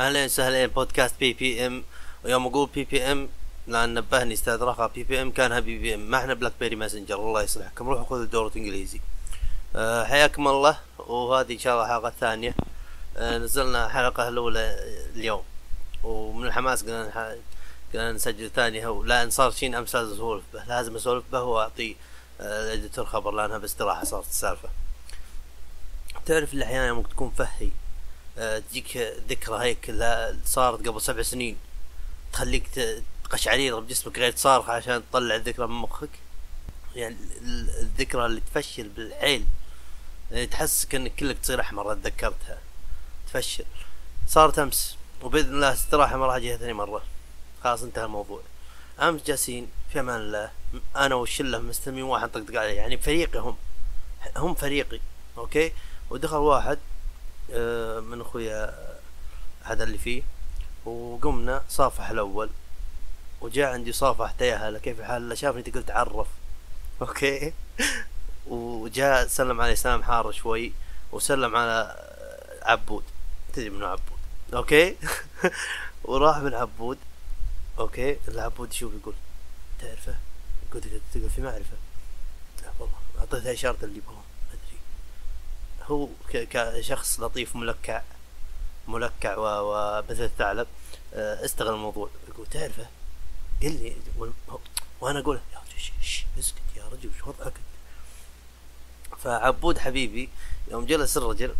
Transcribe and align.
اهلين 0.00 0.24
وسهلين 0.24 0.66
بودكاست 0.66 1.14
PPM 1.20 1.84
ويوم 2.24 2.46
أقول 2.46 2.68
PPM 2.74 3.28
لأن 3.66 3.94
نبهني 3.94 4.34
أستاذ 4.34 4.62
رخا 4.62 4.86
PPM 4.86 5.30
كانها 5.30 5.60
BBM 5.60 6.10
ما 6.10 6.18
إحنا 6.18 6.34
BlackBerry 6.34 6.76
Messenger 6.76 7.14
الله 7.14 7.42
يصلحكم. 7.42 7.88
روحوا 7.88 8.04
خذوا 8.04 8.24
دورة 8.24 8.52
إنجليزي. 8.56 9.00
أه 9.76 10.04
حياكم 10.04 10.48
الله. 10.48 10.78
وهذه 10.98 11.52
إن 11.52 11.58
شاء 11.58 11.74
الله 11.74 11.88
حلقة 11.88 12.12
ثانية. 12.20 12.54
أه 13.16 13.38
نزلنا 13.38 13.86
الحلقة 13.86 14.28
الأولى 14.28 14.76
اليوم. 15.14 15.42
ومن 16.04 16.46
الحماس 16.46 16.82
قلنا 16.82 17.36
قلنا 17.94 18.12
نسجل 18.12 18.50
ثانية. 18.50 18.88
ولان 18.88 19.30
صار 19.30 19.50
شيء 19.50 19.78
أمس 19.78 19.96
لازم 19.96 20.14
أسولف 20.14 20.44
به. 20.54 20.64
لازم 20.64 20.96
أسولف 20.96 21.24
به 21.32 21.42
وأعطي 21.42 21.96
أه 22.40 22.74
ال 22.74 22.79
editor 22.79 23.06
خبر 23.06 23.30
لأنها 23.30 23.58
باستراحة 23.58 24.04
صارت 24.04 24.28
السالفة. 24.28 24.68
تعرف 26.26 26.52
اللي 26.52 26.64
أحيانا 26.64 27.02
تكون 27.02 27.30
فهي. 27.38 27.70
تجيك 28.36 28.96
ذكرى 29.28 29.64
هيك 29.64 29.94
صارت 30.44 30.88
قبل 30.88 31.00
سبع 31.00 31.22
سنين. 31.22 31.56
تخليك 32.32 32.66
تقشعرير 33.24 33.80
بجسمك 33.80 34.18
غير 34.18 34.32
تصارخ 34.32 34.70
عشان 34.70 35.02
تطلع 35.10 35.34
الذكرى 35.34 35.66
من 35.66 35.74
مخك. 35.74 36.08
يعني 36.94 37.16
ال- 37.40 37.70
الذكرى 37.80 38.26
اللي 38.26 38.40
تفشل 38.40 38.88
بالحيل 38.88 39.46
اللي 40.30 40.46
تحسك 40.46 40.94
انك 40.94 41.14
كلك 41.14 41.38
تصير 41.38 41.60
أحمر 41.60 41.92
إذا 41.92 42.00
تذكرتها. 42.00 42.58
تفشل. 43.26 43.64
صارت 44.28 44.58
أمس 44.58 44.96
وبإذن 45.22 45.48
الله 45.54 45.72
استراحة 45.72 46.16
ما 46.16 46.26
راح 46.26 46.34
أجيها 46.34 46.56
ثاني 46.56 46.72
مرة. 46.72 47.02
خلاص 47.64 47.82
انتهى 47.82 48.04
الموضوع. 48.04 48.40
أمس 49.00 49.22
جالسين 49.22 49.68
في 49.92 50.00
أمان 50.00 50.20
الله. 50.20 50.50
أنا 50.96 51.14
والشلة 51.14 51.58
مستلمين 51.58 52.02
واحد 52.02 52.28
طقطق 52.28 52.60
عليه. 52.60 52.72
يعني 52.72 52.98
فريقي 52.98 53.38
هم. 53.38 53.56
هم 54.36 54.54
فريقي. 54.54 55.00
okay؟ 55.38 55.72
ودخل 56.10 56.36
واحد 56.36 56.78
من 58.00 58.20
أخويا 58.20 58.74
هذا 59.62 59.84
اللي 59.84 59.98
فيه. 59.98 60.22
وقمنا 60.84 61.62
صافح 61.68 62.10
الأول. 62.10 62.50
وجاء 63.40 63.72
عندي 63.72 63.92
صافحت 63.92 64.40
يا 64.42 64.56
هلا 64.56 64.78
كيف 64.78 65.00
الحال؟ 65.00 65.38
شافني 65.38 65.62
قلت 65.62 65.88
تعرف 65.88 66.26
okay. 67.02 67.52
وجاء 68.46 69.26
سلم 69.26 69.60
علي 69.60 69.76
سلام 69.76 70.02
حار 70.02 70.32
شوي 70.32 70.72
وسلم 71.12 71.56
على 71.56 72.06
عبود. 72.62 73.04
تدري 73.52 73.70
منو 73.70 73.86
عبود؟ 73.86 74.18
okay. 74.54 74.96
وراح 76.04 76.38
من 76.38 76.54
عبود 76.54 76.98
أوكي. 77.78 78.16
العبود 78.28 78.72
شوف 78.72 78.92
يقول 78.94 79.14
تعرفه؟ 79.80 80.14
قلت 80.74 80.84
تقول 81.14 81.30
في 81.30 81.40
معرفة. 81.40 81.76
لا 82.62 82.70
والله 82.78 82.94
أعطيته 83.18 83.52
إشارة 83.52 83.76
اللي 83.82 84.00
ادري 84.00 84.19
هو 85.90 86.08
كشخص 86.32 87.20
لطيف 87.20 87.56
ملكع 87.56 88.02
ملكع 88.88 89.36
ومثل 89.38 90.22
الثعلب 90.22 90.66
آه، 91.14 91.44
استغل 91.44 91.74
الموضوع. 91.74 92.10
يقول 92.28 92.46
تعرفه؟ 92.46 92.86
قل 93.62 93.72
لي 93.72 93.96
وأنا 95.00 95.18
أقول 95.18 95.40
يا 95.52 95.60
اسكت 96.38 96.62
يا 96.76 96.88
رجل 96.92 97.08
وش 97.08 97.26
وضعك 97.26 97.52
فعبود 99.18 99.78
حبيبي 99.78 100.28
يوم 100.70 100.86
جلس 100.86 101.16
الرجل 101.16 101.54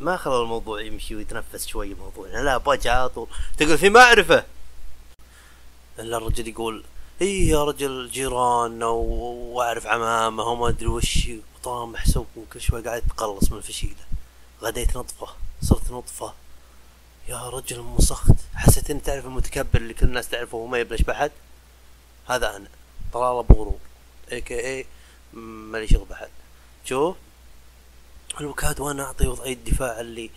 ما 0.00 0.16
خلى 0.16 0.42
الموضوع 0.42 0.80
يمشي 0.80 1.16
ويتنفس 1.16 1.66
شوي 1.66 1.92
الموضوع 1.92 2.28
لا 2.28 2.56
بوجه 2.56 2.92
على 2.92 3.08
طول 3.08 3.28
تقول 3.58 3.78
في 3.78 3.90
معرفة! 3.90 4.44
إلا 5.98 6.16
الرجل 6.16 6.48
يقول 6.48 6.84
اي 7.22 7.48
يا 7.48 7.64
رجل 7.64 8.10
جيراننا 8.10 8.86
و- 8.86 9.52
وأعرف 9.54 9.86
عمامه 9.86 10.42
وما 10.44 10.68
أدري 10.68 10.86
وش 10.86 11.28
وطامح 11.60 12.06
سوق 12.06 12.26
وكل 12.36 12.60
شوي 12.60 12.82
قاعد 12.82 13.02
يتقلص 13.06 13.50
من 13.52 13.58
الفشيله 13.58 14.04
غديت 14.62 14.96
نطفة 14.96 15.26
صرت 15.62 15.90
نطفة. 15.90 16.32
يا 17.28 17.48
رجل 17.48 17.80
مسخت 17.80 18.34
حسيت 18.54 18.90
إني 18.90 19.00
تعرف 19.00 19.26
المتكبر 19.26 19.78
اللي 19.80 19.94
كل 19.94 20.06
الناس 20.06 20.28
تعرفه 20.28 20.56
وما 20.58 20.78
يبلش 20.78 21.02
بحد 21.02 21.30
هذا 22.28 22.56
أنا 22.56 22.68
طلال 23.12 23.38
أبو 23.38 23.54
غرور 23.54 23.78
اي 24.32 24.40
كي 24.40 24.60
اي 24.60 24.86
مالي 25.32 25.88
شغل 25.88 26.04
بحد 26.10 26.28
شوف. 26.84 27.16
الوكاد 28.40 28.80
وأنا 28.80 29.04
أعطي 29.04 29.26
وضعي 29.26 29.52
الدفاع 29.52 30.00
اللي 30.00 30.30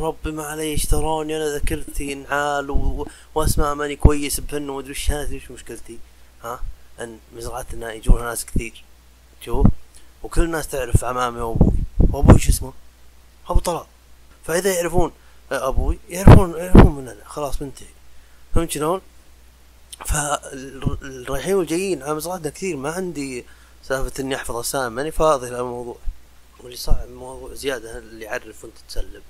ربي 0.00 0.30
ما 0.30 0.44
علي 0.46 0.74
اشتروني 0.74 1.36
أنا 1.36 1.52
ذاكرتي 1.52 2.12
انعال 2.12 2.70
و... 2.70 3.08
وأسماء 3.34 3.74
ماني 3.74 3.96
كويس 3.96 4.40
بفن 4.40 4.68
ومدري 4.68 4.90
وش 4.90 5.10
هذه 5.10 5.36
وش 5.36 5.50
مشكلتي؟ 5.50 5.98
ها؟ 6.44 6.60
أن 7.00 7.18
مزرعتنا 7.36 7.92
يجونها 7.92 8.24
ناس 8.24 8.44
كثير. 8.44 8.84
شوف 9.40 9.66
وكل 10.22 10.42
الناس 10.42 10.68
تعرف 10.68 11.04
عمامي 11.04 11.40
وأبوي. 11.40 11.72
وأبوي 12.10 12.38
شو 12.38 12.50
اسمه؟ 12.50 12.72
أبو 13.48 13.60
طلال. 13.60 13.86
فإذا 14.44 14.74
يعرفون 14.74 15.12
أبوي 15.52 15.98
يعرفون 16.08 16.54
يعرفون 16.56 16.94
مننا 16.94 17.16
خلاص 17.24 17.62
منتهي. 17.62 17.86
فهمت 18.54 18.70
شلون؟ 18.70 19.00
فالرايحين 20.06 21.54
والجايين 21.54 22.02
على 22.02 22.14
مزرعتنا 22.14 22.50
كثير. 22.50 22.76
ما 22.76 22.90
عندي 22.90 23.44
سالفة 23.84 24.22
إني 24.22 24.34
أحفظ 24.34 24.56
أسامي 24.56 24.94
ماني 24.94 25.10
فاضي 25.10 25.50
للموضوع 25.50 25.96
واللي 26.62 26.76
صعب 26.76 27.08
الموضوع 27.08 27.54
زيادة 27.54 27.98
اللي 27.98 28.24
يعرف 28.24 28.64
وانت 28.64 28.76
تسلم. 28.88 29.22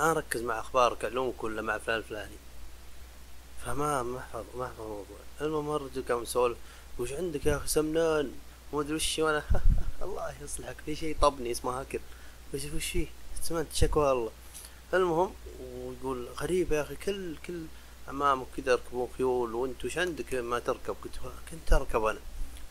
أنا 0.00 0.12
ركز 0.12 0.42
مع 0.42 0.60
أخبارك 0.60 1.04
علومك 1.04 1.44
ولا 1.44 1.62
مع 1.62 1.78
فلان 1.78 1.98
الفلاني. 1.98 2.36
فما 3.64 4.02
ما 4.02 4.18
احفظ 4.18 4.44
ما 4.56 4.66
احفظ 4.66 4.80
الموضوع. 4.80 5.16
المهم 5.40 5.70
الرجل 5.70 6.04
قام 6.08 6.22
يسولف 6.22 6.58
وش 6.98 7.12
عندك 7.12 7.46
يا 7.46 7.56
أخي 7.56 7.68
سمنان؟ 7.68 8.32
وما 8.72 8.82
أدري 8.82 8.94
وش 8.94 9.18
وأنا. 9.18 9.44
الله 10.02 10.34
يصلحك 10.42 10.76
في 10.86 10.96
شيء 10.96 11.16
طبني 11.20 11.50
اسمه 11.50 11.80
هاكر. 11.80 12.00
وش 12.54 12.64
وش 12.64 12.84
فيه؟ 12.90 13.06
سمعت 13.42 13.66
شكوى 13.74 14.12
الله. 14.12 14.30
المهم 14.94 15.34
ويقول 15.60 16.28
غريب 16.40 16.72
يا 16.72 16.82
أخي 16.82 16.96
كل 16.96 17.36
كل 17.46 17.64
أمامك 18.08 18.46
كذا 18.56 18.72
يركبون 18.72 19.08
خيول 19.18 19.54
وأنت 19.54 19.84
وش 19.84 19.98
عندك 19.98 20.34
ما 20.34 20.58
تركب؟ 20.58 20.96
قلت 21.04 21.14
كنت 21.50 21.72
أركب 21.72 22.04
أنا. 22.04 22.20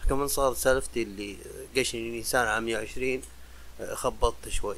كمان 0.09 0.27
صارت 0.27 0.57
سالفتي 0.57 1.03
اللي 1.03 1.37
قشني 1.77 2.11
نيسان 2.11 2.47
عام 2.47 2.65
120 2.65 3.21
خبطت 3.93 4.49
شوي. 4.49 4.77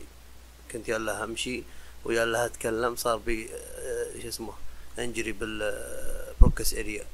كنت 0.71 0.89
يلا 0.89 1.23
امشي 1.23 1.63
ويلا 2.05 2.45
اتكلم 2.45 2.95
صار 2.95 3.17
بي 3.17 3.49
شو 4.21 4.27
اسمه 4.27 4.53
injury 4.99 5.31
بال 5.31 5.63
Broca's 5.63 6.73
area 6.73 7.05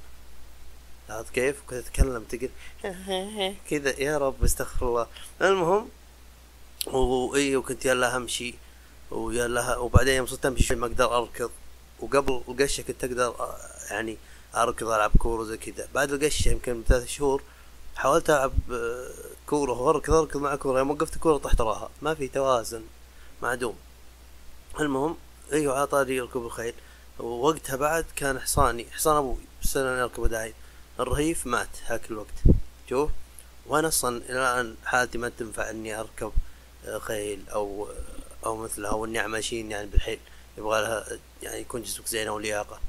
عرفت 1.09 1.33
كيف؟ 1.33 1.55
كنت 1.69 1.79
أتكلم 1.87 2.23
تقول 2.23 2.49
كذا 3.69 3.99
يا 3.99 4.17
رب 4.17 4.43
استغفر 4.43 4.87
الله. 4.87 5.07
المهم 5.41 5.89
وإي 6.87 7.55
وكنت 7.55 7.85
يلا 7.85 8.15
امشي 8.15 8.53
ويلا 9.11 9.77
وبعدين 9.77 10.13
يوم 10.13 10.27
صرت 10.27 10.45
أمشي 10.45 10.75
ما 10.75 10.85
أقدر 10.87 11.17
أركض. 11.17 11.51
وقبل 11.99 12.41
القشه 12.47 12.81
كنت 12.81 13.03
أقدر 13.03 13.55
يعني 13.91 14.17
أركض 14.55 14.87
ألعب 14.87 15.11
كورة 15.17 15.43
زي 15.43 15.57
كذا. 15.57 15.87
بعد 15.93 16.11
القشة 16.11 16.49
يمكن 16.49 16.83
ثلاث 16.87 17.07
شهور 17.07 17.43
حاولت 17.95 18.29
ألعب 18.29 18.53
آه، 18.71 19.09
كورة 19.47 19.71
واركض 19.81 20.13
اركض 20.13 20.37
مع 20.39 20.55
كورة 20.55 20.79
يوم 20.79 20.91
وقفت 20.91 21.17
كوره 21.17 21.37
طحت 21.37 21.61
راها 21.61 21.89
ما 22.01 22.13
في 22.13 22.27
توازن 22.27 22.81
معدوم 23.41 23.75
المهم 24.79 25.17
أيوه 25.53 25.77
على 25.77 25.87
طاري 25.87 26.19
ركوب 26.21 26.45
الخيل. 26.45 26.73
ووقتها 27.19 27.75
بعد 27.75 28.05
كان 28.15 28.39
حصاني 28.39 28.85
حصان 28.91 29.15
أبوي 29.17 29.37
بس 29.63 29.77
أنا 29.77 30.03
اركبه 30.03 30.27
دايم. 30.27 30.53
الرهيف 30.99 31.47
مات 31.47 31.67
هاك 31.85 32.11
الوقت. 32.11 32.33
شوف. 32.89 33.11
وأنا 33.65 33.87
أصلا 33.87 34.17
إلى 34.17 34.39
الآن 34.39 34.75
حالتي 34.85 35.17
ما 35.17 35.29
تنفع 35.29 35.69
إني 35.69 35.99
أركب 35.99 36.31
آه، 36.85 36.99
خيل 36.99 37.49
أو 37.49 37.87
أو 38.45 38.57
مثلها 38.57 38.91
أو 38.91 39.05
إني 39.05 39.27
ماشيين 39.27 39.71
يعني 39.71 39.87
بالحيل. 39.87 40.19
يبغى 40.57 40.81
لها 40.81 41.05
يعني 41.43 41.61
يكون 41.61 41.81
جسمك 41.83 42.07
زين 42.07 42.27
أو 42.27 42.39
لياقة. 42.39 42.79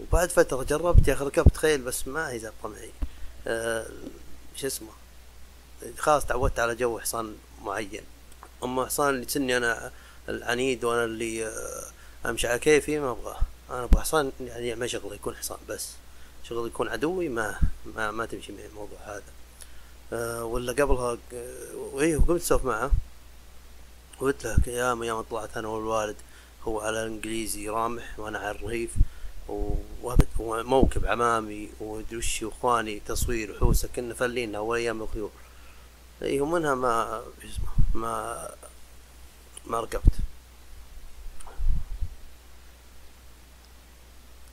وبعد 0.00 0.30
فترة 0.30 0.62
جربت 0.62 1.08
يا 1.08 1.14
أخي 1.14 1.24
ركبت 1.24 1.56
خيل 1.56 1.82
بس 1.82 2.08
ما 2.08 2.30
هي 2.30 2.38
زابطة 2.38 2.68
معي. 2.68 2.86
آه، 2.88 2.97
شو 4.56 4.66
اسمه 4.66 4.88
خلاص 5.98 6.26
تعودت 6.26 6.58
على 6.58 6.74
جو 6.74 6.98
حصان 6.98 7.36
معين. 7.62 8.02
اما 8.64 8.86
حصان 8.86 9.14
اللي 9.14 9.28
سني 9.28 9.56
أنا 9.56 9.92
العنيد 10.28 10.84
وأنا 10.84 11.04
اللي 11.04 11.46
آه، 11.46 11.84
أمشي 12.26 12.48
على 12.48 12.58
كيفي 12.58 12.98
ما 12.98 13.10
أبغاه. 13.10 13.40
أنا 13.70 13.84
أبغى 13.84 14.00
حصان 14.00 14.32
يعني 14.40 14.74
ما 14.74 14.86
شغله 14.86 15.14
يكون 15.14 15.36
حصان 15.36 15.58
بس. 15.68 15.88
شغل 16.44 16.66
يكون 16.66 16.88
عدوي 16.88 17.28
ما 17.28 17.58
ما, 17.96 18.10
ما 18.10 18.26
تمشي 18.26 18.52
معي 18.52 18.66
الموضوع 18.66 18.98
هذا. 19.04 19.22
أه 20.12 20.44
ولا 20.44 20.72
قبلها 20.72 21.18
آه، 21.34 21.74
وايه 21.74 22.16
قمت 22.16 22.40
اسولف 22.40 22.64
معه. 22.64 22.90
قلت 24.20 24.44
له 24.44 24.58
أيام 24.66 25.02
أيام 25.02 25.20
طلعت 25.20 25.56
أنا 25.56 25.68
والوالد 25.68 26.16
هو 26.62 26.80
على 26.80 27.02
الإنجليزي 27.02 27.68
رامح 27.68 28.18
وأنا 28.18 28.38
على 28.38 28.50
الرهيف 28.50 28.90
وموكب 29.48 31.06
عمامي 31.06 31.70
وش 31.80 32.42
واخواني 32.42 33.00
تصوير 33.00 33.52
وحوسه 33.52 33.88
كنا 33.96 34.14
فلينا 34.14 34.58
أول 34.58 34.78
أيام 34.78 35.02
الخيول 35.02 35.30
إي 36.22 36.40
ومنها 36.40 36.74
ما 36.74 37.22
اسمه 37.44 37.68
ما 37.94 38.48
ما 39.66 39.80
ركبت 39.80 40.12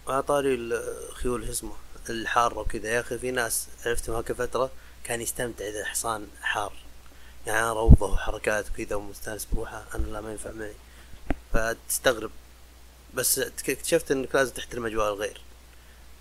على 0.07 0.23
طاري 0.23 0.55
الخيول 0.55 1.43
اسمه 1.43 1.71
الحارة 2.09 2.59
وكذا. 2.59 2.89
يا 2.89 2.99
أخي 2.99 3.17
في 3.17 3.31
ناس 3.31 3.67
عرفتهم 3.85 4.15
هاك 4.15 4.31
فترة 4.31 4.71
كان 5.03 5.21
يستمتع 5.21 5.67
إذا 5.67 5.81
الحصان 5.81 6.27
حار. 6.41 6.73
يعني 7.47 7.59
أنا 7.59 7.73
روضة 7.73 8.13
وحركات 8.13 8.69
وكذا 8.69 8.95
ومستانس 8.95 9.45
بروحه 9.53 9.85
أنا 9.95 10.07
لا 10.07 10.21
ما 10.21 10.31
ينفع 10.31 10.51
معي. 10.51 10.73
فتستغرب. 11.53 12.31
بس 13.15 13.39
اكتشفت 13.39 14.11
إنك 14.11 14.35
لازم 14.35 14.53
تحترم 14.53 14.85
أجواء 14.85 15.13
الغير. 15.13 15.41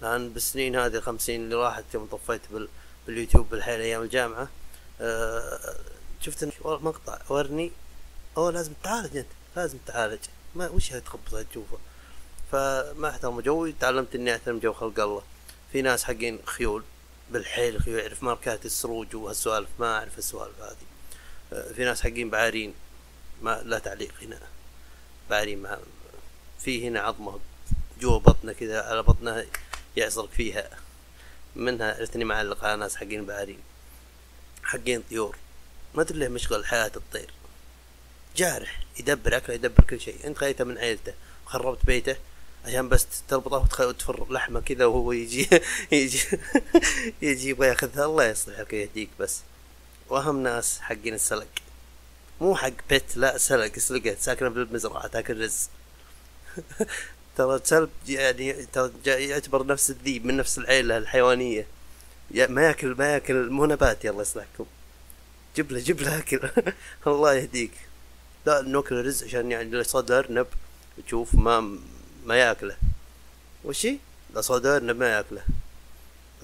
لأن 0.03 0.31
بالسنين 0.31 0.77
هذه 0.77 0.97
الخمسين 0.97 1.41
اللي 1.41 1.55
راحت 1.55 1.85
يوم 1.95 2.07
طفيت 2.07 2.41
بال... 2.51 2.69
باليوتيوب 3.07 3.51
بالحيل 3.51 3.81
أيام 3.81 4.03
الجامعة 4.03 4.49
أه... 5.01 5.77
شفت 6.21 6.43
ان 6.43 6.53
مقطع 6.65 7.19
ورني 7.29 7.73
أوه 8.37 8.51
لازم 8.51 8.73
تعالج 8.83 9.17
أنت 9.17 9.29
لازم 9.57 9.79
تعالج. 9.87 10.21
ما 10.55 10.69
وش 10.69 10.93
هتخبص 10.93 11.35
تشوفه 11.51 11.79
فما 12.53 13.09
احترم 13.11 13.41
جوي 13.41 13.75
تعلمت 13.81 14.15
إني 14.15 14.35
أحترم 14.35 14.59
جو 14.59 14.73
خلق 14.73 15.01
الله. 15.01 15.23
في 15.73 15.83
ناس 15.83 16.05
حقين 16.05 16.39
خيول 16.45 16.83
بالحيل 17.31 17.81
خيول 17.81 17.99
يعرف 17.99 18.23
ماركات 18.23 18.67
السروج 18.67 19.15
وهالسوالف 19.15 19.69
ما 19.79 19.99
أعرف 19.99 20.19
السوالف 20.19 20.61
هذه. 20.61 20.77
أه، 21.53 21.73
في 21.73 21.85
ناس 21.85 22.03
حقين 22.03 22.31
بعارين 22.31 22.75
ما 23.43 23.63
لا 23.65 23.79
تعليق 23.79 24.15
هنا. 24.23 24.41
بعارين 25.31 25.63
ما 25.63 25.79
في 26.61 26.89
هنا 26.89 27.01
عظمه 27.01 27.39
جوا 28.01 28.19
بطنه 28.19 28.53
كذا 28.53 28.83
على 28.83 29.03
بطنه 29.03 29.47
يعصرك 29.97 30.31
فيها. 30.31 30.71
منها 31.57 31.95
عرفتني 31.95 32.25
معلق 32.25 32.65
على 32.65 32.77
ناس 32.77 32.97
حقين 32.97 33.27
بعارين 33.27 33.59
حقين 34.63 35.03
طيور. 35.11 35.37
ما 35.95 36.03
أدري 36.03 36.19
ليه 36.19 36.29
مشغل 36.29 36.67
حياة 36.67 36.93
الطير. 36.97 37.31
جارح 38.37 38.81
يدبر 39.01 39.37
أكله 39.37 39.55
يدبر 39.55 39.85
كل 39.85 40.01
شيء. 40.01 40.27
أنت 40.27 40.39
خليته 40.39 40.65
من 40.65 40.79
عيلته 40.79 41.15
خربت 41.47 41.87
بيته 41.87 42.17
عشان 42.65 42.89
بس 42.89 43.07
تربطه 43.29 43.87
وتفر 43.87 44.33
لحمة 44.33 44.61
كذا 44.61 44.85
وهو 44.85 45.13
يجي 45.13 45.49
يجي 45.93 46.23
يجي 47.23 47.49
يبغى 47.49 47.69
يأخذها. 47.69 48.05
الله 48.05 48.25
يصلحك 48.25 48.73
ويهديك 48.73 49.11
بس. 49.21 49.41
وأهم 50.09 50.43
ناس 50.43 50.79
حقين 50.81 51.15
السلق. 51.15 51.49
مو 52.41 52.57
حق 52.57 52.73
بيت 52.91 53.17
لا 53.17 53.39
سلق 53.39 53.79
سلقة. 53.79 54.17
ساكنة 54.21 54.49
بالمزرعة 54.49 55.07
تاكل 55.07 55.41
رز. 55.45 55.69
ترى 57.37 57.55
الكلب 57.55 57.91
يعني 58.09 58.53
ترى 58.53 58.91
يعتبر 59.07 59.67
نفس 59.67 59.91
الذيب 59.91 60.27
من 60.27 60.37
نفس 60.37 60.59
العيلة 60.59 60.97
الحيوانية. 60.97 61.67
ما 62.31 62.63
ياكل 62.63 62.95
ما 62.99 63.15
ياكل 63.15 63.51
مو 63.51 63.67
نبات 63.67 64.05
يلا 64.05 64.23
يصلحكم 64.23 64.67
جيب 65.57 65.73
له 65.73 65.79
جيب 65.79 66.01
له 66.01 66.19
أكل. 66.19 66.51
الله 67.07 67.35
يهديك. 67.35 67.73
لا 68.47 68.63
ناكل 68.63 69.07
رز 69.07 69.25
عشان 69.25 69.51
يعني 69.51 69.85
صاد 69.85 70.11
ارنب 70.11 70.47
تشوف 71.07 71.35
ما 71.35 71.79
ما 72.27 72.37
ياكله. 72.37 72.77
وشي 73.65 73.99
لا 74.35 74.41
صاد 74.41 74.67
ارنب 74.67 74.97
ما 74.97 75.09
ياكله. 75.09 75.43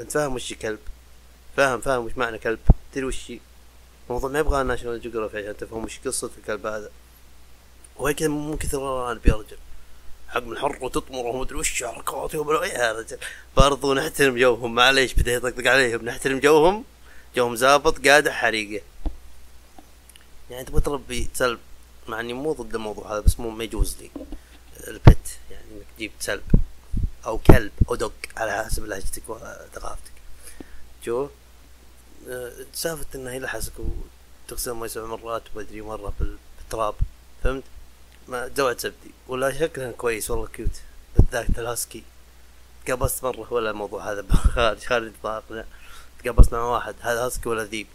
أنت 0.00 0.12
فاهم 0.12 0.34
وش 0.34 0.52
كلب؟ 0.52 0.78
فاهم 1.56 1.80
فاهم 1.80 2.04
وش 2.04 2.12
معنى 2.16 2.38
كلب؟ 2.38 2.58
تدري 2.92 3.04
وش 3.04 3.32
الموضوع 4.08 4.30
ما 4.30 4.38
يبغى 4.38 4.62
National 4.62 5.00
Geographic 5.00 5.38
عشان 5.38 5.56
تفهم 5.56 5.84
وش 5.84 5.98
قصة 5.98 6.30
الكلب 6.38 6.66
هذا. 6.66 6.90
وهي 7.96 8.14
كذا 8.14 8.28
من 8.28 8.56
كثر 8.56 9.12
أنا 9.12 9.20
يا 9.26 9.34
رجل 9.34 9.56
حق 10.30 10.42
من 10.42 10.58
حر 10.58 10.78
وتطمر 10.80 11.26
ومدري 11.26 11.58
وش 11.58 11.84
حركاتهم 11.84 12.64
يا 12.64 12.92
رجل. 12.92 13.18
برضو 13.56 13.94
نحترم 13.94 14.38
جوهم 14.38 14.74
معليش 14.74 15.14
بدا 15.14 15.32
يطقطق 15.32 15.66
عليهم. 15.66 16.04
نحترم 16.04 16.38
جوهم. 16.38 16.84
جوهم 17.36 17.56
زابط 17.56 18.06
قادح 18.08 18.32
حريقة. 18.32 18.84
يعني 20.50 20.64
تبغى 20.64 20.80
تربي 20.80 21.30
كلب 21.38 21.58
مع 22.08 22.20
إني 22.20 22.32
مو 22.32 22.52
ضد 22.52 22.74
الموضوع 22.74 23.12
هذا 23.12 23.20
بس 23.20 23.40
مو 23.40 23.50
ما 23.50 23.64
يجوز 23.64 23.96
لي. 24.00 24.10
البت 24.88 25.38
يعني 25.50 25.64
إنك 25.72 25.86
تجيب 25.96 26.12
كلب 26.26 26.42
أو 27.26 27.38
كلب 27.38 27.72
أو 27.88 27.94
dog 27.94 28.12
على 28.36 28.64
حسب 28.64 28.84
لهجتك 28.84 29.22
وثقافتك. 29.28 30.12
جو 31.04 31.28
سالفة 32.72 33.06
انه 33.14 33.32
يلحسك 33.32 33.72
وتغسل 34.48 34.74
مي 34.74 34.88
سبع 34.88 35.06
مرات 35.06 35.42
ومدري 35.54 35.80
مرة 35.82 36.12
بالتراب. 36.20 36.94
فهمت؟ 37.44 37.64
زوج 38.30 38.78
زبدي 38.78 39.10
ولا 39.28 39.52
شكلها 39.52 39.92
كويس 39.92 40.30
والله 40.30 40.46
cute. 40.46 40.70
بالذات 41.16 41.58
الهاسكي 41.58 42.02
تقابلت 42.86 43.24
مرة 43.24 43.52
ولا 43.52 43.70
الموضوع 43.70 44.12
هذا 44.12 44.24
خارج 44.32 44.78
خارج 44.78 45.12
نطاقنا 45.18 45.66
تقابلت 46.22 46.52
مع 46.52 46.62
واحد 46.62 46.94
هذا 47.00 47.26
هاسكي 47.26 47.48
ولا 47.48 47.64
ذيب؟ 47.64 47.86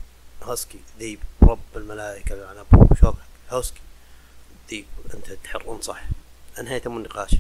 هاسكي 0.43 0.79
ذيب. 0.99 1.19
رب 1.43 1.59
الملائكة 1.75 2.35
لعن 2.35 2.57
أبوك 2.57 2.97
شو 3.01 3.13
هاسكي. 3.49 3.81
ذيب. 4.69 4.85
أنت 5.13 5.31
تحرون 5.31 5.81
صح. 5.81 6.03
أنهيت 6.59 6.88
من 6.88 6.97
النقاش 6.97 7.35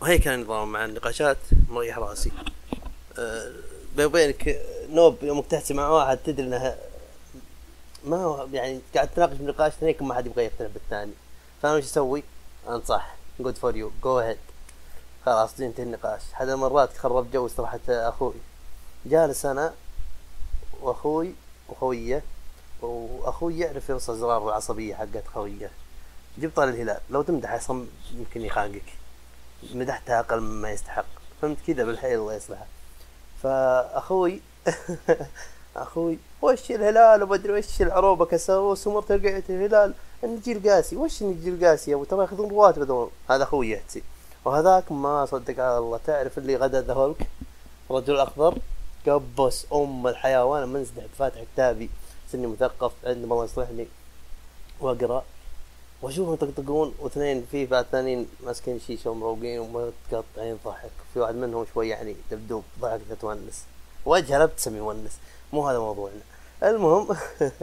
وهي 0.00 0.18
كان 0.18 0.40
نظام 0.40 0.72
مع 0.72 0.84
النقاشات 0.84 1.38
مريح 1.68 1.98
راسي. 1.98 2.32
أه 3.18 3.52
وبينك 3.98 4.60
نوب 4.90 5.18
يومك 5.22 5.46
تحكي 5.46 5.74
مع 5.74 5.88
واحد 5.88 6.18
تدري 6.18 6.46
انه 6.46 6.76
ما 8.04 8.24
هو 8.24 8.48
يعني 8.52 8.80
قاعد 8.94 9.08
تناقش 9.08 9.36
بنقاش 9.36 9.72
ثاني 9.72 9.96
ما 10.00 10.14
حد 10.14 10.26
يبغى 10.26 10.44
يقتنع 10.44 10.68
بالثاني. 10.68 11.12
فأنا 11.62 11.74
وش 11.74 11.84
أسوي؟ 11.84 12.24
أنصح. 12.68 13.14
good 13.40 13.56
for 13.56 13.76
you 13.76 13.90
go 14.02 14.18
ahead 14.18 14.38
خلاص 15.26 15.60
ينتهي 15.60 15.82
النقاش. 15.82 16.22
حد 16.32 16.48
المرات 16.48 16.96
خرب 16.96 17.30
جو 17.30 17.46
استراحة 17.46 17.80
أخوي. 17.88 18.34
جالس 19.06 19.46
أنا 19.46 19.74
وأخوي 20.80 21.34
وخوية 21.68 22.22
وأخوي 22.82 23.58
يعرف 23.58 23.88
يرصى 23.88 24.14
زرار 24.14 24.48
العصبية 24.48 24.94
حقت 24.94 25.26
خوية. 25.34 25.70
جيب 26.38 26.50
طال 26.56 26.68
الهلال. 26.68 27.00
لو 27.10 27.22
تمدح 27.22 27.52
أصلا 27.52 27.86
يمكن 28.14 28.40
يخانقك. 28.42 28.92
مدحتها 29.74 30.20
أقل 30.20 30.40
مما 30.40 30.70
يستحق. 30.70 31.04
فهمت 31.42 31.56
كذا 31.66 31.84
بالحيل 31.84 32.18
الله 32.18 32.34
يصلحه. 32.34 32.66
فأخوي 33.42 34.40
أخوي 35.76 36.18
وش 36.42 36.70
الهلال؟ 36.70 37.22
ومدري 37.22 37.52
وش 37.52 37.82
العروبة؟ 37.82 38.26
كسروس 38.26 38.86
ومرت 38.86 39.12
رقعت 39.12 39.50
الهلال. 39.50 39.94
النجيل 40.24 40.56
القاسي 40.56 40.96
وش 40.96 41.22
النجيل 41.22 41.54
القاسي 41.54 41.90
يا 41.90 41.96
أبو؟ 41.96 42.04
ترى 42.04 42.20
يأخذون 42.20 42.50
رواتب 42.50 43.08
هذا 43.30 43.42
أخوي 43.42 43.70
يحكي 43.70 44.02
وهذاك 44.44 44.92
ما 44.92 45.26
صدق 45.26 45.64
على 45.64 45.78
الله. 45.78 46.00
تعرف 46.06 46.38
اللي 46.38 46.56
غدا 46.56 46.80
ذا 46.80 46.94
هولك 46.94 47.26
الرجل 47.90 48.14
الاخضر 48.14 48.58
قبس 49.06 49.66
أم 49.72 50.06
الحياة 50.06 50.44
وأنا 50.44 50.66
منسدح 50.66 51.04
فاتح 51.18 51.42
كتابي. 51.54 51.90
سني 52.32 52.46
مثقف. 52.46 52.92
عندما 53.04 53.34
الله 53.34 53.44
يصلحني 53.44 53.86
وأقرأ. 54.80 55.24
وأشوفهم 56.02 56.34
يطقطقون. 56.34 56.94
واثنين 56.98 57.46
في 57.50 57.66
بعد 57.66 57.86
ثانيين 57.92 58.28
ماسكين 58.44 58.80
شيشة 58.80 59.10
ومروقين. 59.10 59.58
ومتقطعين 59.58 60.58
ضحك. 60.64 60.90
في 61.14 61.20
واحد 61.20 61.34
منهم 61.34 61.66
شوي 61.74 61.88
يعني 61.88 62.16
دبدوب. 62.30 62.64
ضحك 62.80 63.00
تونس 63.20 63.64
وجهه 64.06 64.38
لا 64.38 64.46
تسمي 64.46 64.78
يونس 64.78 65.12
مو 65.52 65.68
هذا 65.68 65.78
موضوعنا. 65.78 66.20
المهم 66.62 67.16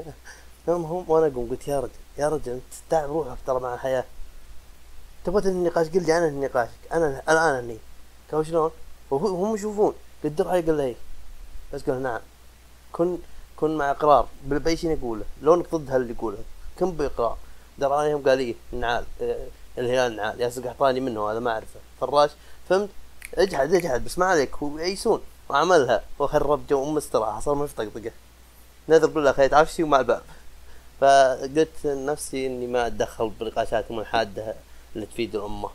المهم 0.68 1.06
وأنا 1.08 1.28
أقوم 1.28 1.50
قلت 1.50 1.68
يا 1.68 1.80
رجل 1.80 1.90
يا 2.18 2.30
رجل 2.30 2.52
أنت 2.52 2.74
تعب 2.90 3.10
روحك 3.10 3.38
ترى 3.48 3.60
مع 3.60 3.74
الحياة. 3.74 4.06
تبغى 5.26 5.42
تنهي 5.42 5.54
النقاش؟ 5.54 5.88
قل 5.88 6.06
لي 6.06 6.18
أنا 6.18 6.30
نقاشك 6.30 6.72
أنا 6.94 7.22
أنا 7.30 7.60
انهي 7.60 7.78
قالوا 8.32 8.44
شلون؟ 8.44 8.72
وهم 9.12 9.56
يشوفون. 9.56 9.94
قدر 10.24 10.48
علي 10.48 10.62
قال 10.62 10.78
له 10.78 10.96
بس 11.74 11.82
قال 11.84 12.04
نعم. 12.04 12.22
كن 12.94 13.18
كن 13.58 13.78
مع 13.78 13.92
إقرار. 13.92 14.28
باي 14.44 14.78
شيء 14.78 14.92
يقوله؟ 14.92 15.26
لونك 15.42 15.76
ضد 15.76 15.92
هاللي 15.92 16.14
يقوله؟ 16.14 16.38
كن 16.80 16.92
بإقرار. 16.92 17.38
دار 17.78 17.94
عليهم 17.94 18.24
قال 18.28 18.40
إيه 18.40 18.56
نعال 18.72 19.06
آه 19.22 19.48
الهلال 19.78 20.16
نعال. 20.16 20.42
ياسر 20.42 20.68
قحطاني 20.68 21.00
منه 21.00 21.32
هذا 21.32 21.40
ما 21.40 21.52
أعرفه. 21.52 21.80
فراش 22.02 22.32
فهمت؟ 22.70 22.90
اجحد 23.34 23.74
اجحد 23.74 24.06
بس 24.06 24.20
ما 24.20 24.26
عليك. 24.26 24.62
ويعيسون 24.62 25.22
وعملها 25.50 26.04
وخرب 26.20 26.68
جو 26.68 26.84
أم 26.84 26.98
استراحه 26.98 27.40
صار 27.40 27.56
ما 27.56 27.68
في 27.68 27.76
طقطقه 27.76 28.12
نذر 28.90 29.08
بالله 29.08 29.32
خيط 29.32 29.54
عفشي 29.54 29.84
ومع 29.84 30.00
الباب. 30.00 30.22
فقلت 31.02 31.70
لنفسي 31.84 32.48
إني 32.48 32.68
ما 32.68 32.88
أتدخل 32.88 33.30
بنقاشاتهم 33.30 34.00
الحاده 34.00 34.56
اللي 34.96 35.06
تفيد 35.06 35.36
الأمة. 35.36 35.70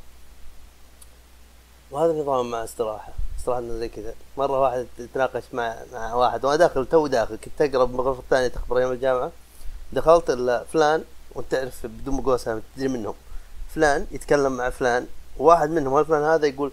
وهذا 1.91 2.13
النظام 2.13 2.51
مع 2.51 2.65
استراحة. 2.65 3.13
استراحة 3.39 3.61
زي 3.61 3.89
كذا. 3.89 4.15
مرة 4.39 4.61
واحد 4.61 4.87
تناقش 5.15 5.43
مع 5.53 5.77
مع 5.93 6.15
واحد. 6.15 6.45
وأنا 6.45 6.57
داخل 6.57 6.87
تو 6.87 7.07
داخل. 7.07 7.37
كنت 7.37 7.63
أقرب 7.63 7.93
من 7.93 7.95
الغرفة 7.95 8.21
الثانية 8.21 8.49
تخبر 8.49 8.79
أيام 8.79 8.93
الجامعة. 8.93 9.33
دخلت 9.93 10.31
الا 10.31 10.65
فلان 10.65 11.05
وأنت 11.35 11.53
تعرف 11.53 11.87
بدون 11.87 12.19
أقول 12.19 12.63
تدري 12.77 12.89
منهم. 12.89 13.15
فلان 13.75 14.07
يتكلم 14.11 14.53
مع 14.53 14.71
فلان. 14.71 15.07
وواحد 15.39 15.71
منهم 15.71 15.99
الفلان 15.99 16.23
هذا؟ 16.23 16.47
يقول 16.47 16.73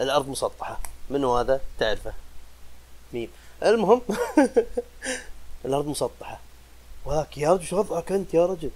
الأرض 0.00 0.28
مسطحة. 0.28 0.80
منو 1.10 1.36
هذا؟ 1.36 1.60
تعرفه. 1.78 2.12
ميم 3.12 3.28
المهم 3.62 4.00
الأرض 5.64 5.86
مسطحة. 5.86 6.40
وهاك 7.04 7.38
يا 7.38 7.52
رجل 7.52 7.64
شو 7.64 7.78
وضعك 7.78 8.12
أنت 8.12 8.34
يا 8.34 8.46
رجل. 8.46 8.70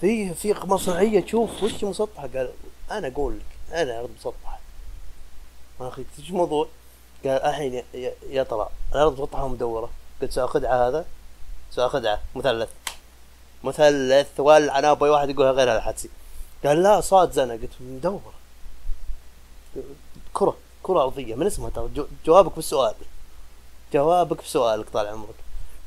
في 0.00 0.34
في 0.34 0.54
مصنعية 0.64 1.20
تشوف 1.20 1.62
وش 1.62 1.84
مسطحة؟ 1.84 2.22
قال 2.22 2.50
أنا 2.90 3.08
أقول 3.08 3.36
لك 3.36 3.74
أنا 3.74 3.82
الأرض 3.82 4.10
مسطحة. 4.18 4.60
ما 5.80 5.88
أخي 5.88 6.04
إيش 6.18 6.30
الموضوع؟ 6.30 6.68
قال 7.24 7.32
الحين 7.42 7.82
يا, 8.30 8.42
ترى 8.42 8.68
الأرض 8.92 9.20
مسطحة 9.20 9.44
ومدورة. 9.44 9.90
قلت 10.22 10.32
ساخدعه 10.32 10.88
هذا؟ 10.88 11.04
ساخدعه 11.72 12.20
مثلث. 12.34 12.68
مثلث 13.64 14.40
ولع 14.40 14.78
أنا 14.78 14.90
أبغى 14.90 15.10
واحد 15.10 15.30
يقولها 15.30 15.52
غير 15.52 15.72
هذا 15.72 15.80
حدسي 15.80 16.08
قال 16.64 16.82
لا 16.82 17.00
صاد 17.00 17.32
زنا 17.32 17.52
قلت 17.52 17.70
مدورة. 17.80 18.32
كرة 20.32 20.56
كرة 20.82 21.02
أرضية. 21.02 21.34
من 21.34 21.46
اسمها 21.46 21.70
ترى؟ 21.70 22.06
جوابك 22.26 22.56
بالسؤال. 22.56 22.94
جوابك 23.92 24.42
بسؤالك 24.42 24.90
طال 24.90 25.06
عمرك. 25.06 25.34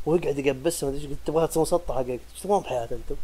ويقعد 0.06 0.40
يقبسها 0.40 0.90
ما 0.90 0.96
أدري 0.96 1.08
قلت 1.08 1.18
تبغاها 1.26 1.46
تصير 1.46 1.62
مسطحة 1.62 1.98
قلت 1.98 2.10
إيش 2.10 2.42
تبغون 2.44 2.62
بحياته 2.62 2.96
أنتم؟ 2.96 3.16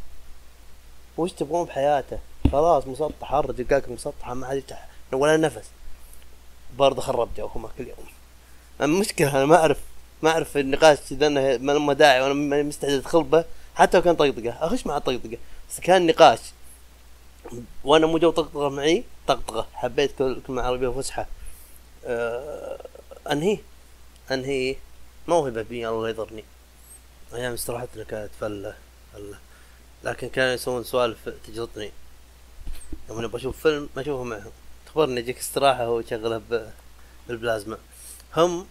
وش 1.17 1.31
تبغون 1.31 1.65
بحياته؟ 1.65 2.19
خلاص 2.51 2.87
مسطحة 2.87 3.39
الرجال 3.39 3.83
مسطحة 3.87 4.33
ما 4.33 4.47
حد 4.47 4.63
ولا 5.11 5.37
نفس. 5.37 5.69
برضه 6.77 7.01
خرب 7.01 7.29
جوهم 7.37 7.67
كل 7.77 7.87
يوم. 7.87 8.07
المشكلة 8.81 9.35
أنا 9.35 9.45
ما 9.45 9.55
أعرف 9.55 9.79
ما 10.21 10.29
أعرف 10.29 10.57
النقاش 10.57 10.97
إذا 11.11 11.27
أنه 11.27 11.57
ما 11.57 11.71
له 11.71 11.93
داعي 11.93 12.21
وأنا 12.21 12.33
ماني 12.33 12.63
مستعد 12.63 12.91
أدخل 12.91 13.23
به 13.23 13.45
حتى 13.75 13.97
لو 13.97 14.03
كان 14.03 14.15
طقطقة. 14.15 14.49
أخش 14.49 14.87
مع 14.87 14.97
الطقطقة 14.97 15.37
بس 15.69 15.79
كان 15.79 16.07
نقاش. 16.07 16.39
وأنا 17.83 18.07
مو 18.07 18.17
جو 18.17 18.31
طقطقة 18.31 18.69
معي 18.69 19.03
طقطقة. 19.27 19.67
حبيت 19.73 20.11
كلمة 20.17 20.61
عربية 20.61 20.89
فصحى 20.89 21.25
أه 22.05 22.79
أنهي؟ 23.31 23.57
أنهي 24.31 24.75
موهبة 25.27 25.61
بي 25.61 25.89
الله 25.89 26.09
يضرني. 26.09 26.43
أيام 27.33 27.53
استراحتنا 27.53 28.03
كانت 28.03 28.31
فلة 28.39 28.75
فلة 29.13 29.39
لكن 30.03 30.29
كانوا 30.29 30.53
يسوون 30.53 30.83
سوالف 30.83 31.29
تجلطني. 31.47 31.91
يوم 33.09 33.23
أبغى 33.23 33.37
أشوف 33.37 33.61
فيلم 33.61 33.89
ما 33.95 34.01
أشوفه 34.01 34.23
معهم. 34.23 34.51
تخبرني 34.85 35.19
يجيك 35.19 35.37
استراحة 35.37 35.89
وشغلها 35.89 36.41
بالبلازما. 37.27 37.77
هم 38.35 38.67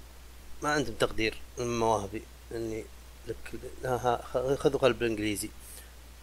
ما 0.63 0.69
عندهم 0.69 0.95
تقدير 0.95 1.35
من 1.59 1.79
مواهبي. 1.79 2.23
إني 2.53 2.85
لك 3.27 3.37
ها 3.85 4.23
خذوا 4.57 4.81
قلب 4.81 5.03
الإنجليزي. 5.03 5.51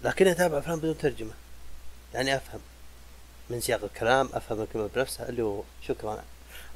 لكن 0.03 0.27
أتابع 0.27 0.57
أفلام 0.57 0.79
بدون 0.79 0.97
ترجمة. 0.97 1.33
يعني 2.13 2.35
أفهم. 2.35 2.59
من 3.49 3.61
سياق 3.61 3.83
الكلام 3.83 4.29
أفهم 4.33 4.61
الكلمة 4.61 4.89
بنفسها 4.95 5.29
اللي 5.29 5.41
هو 5.43 5.63
شكرا 5.87 6.23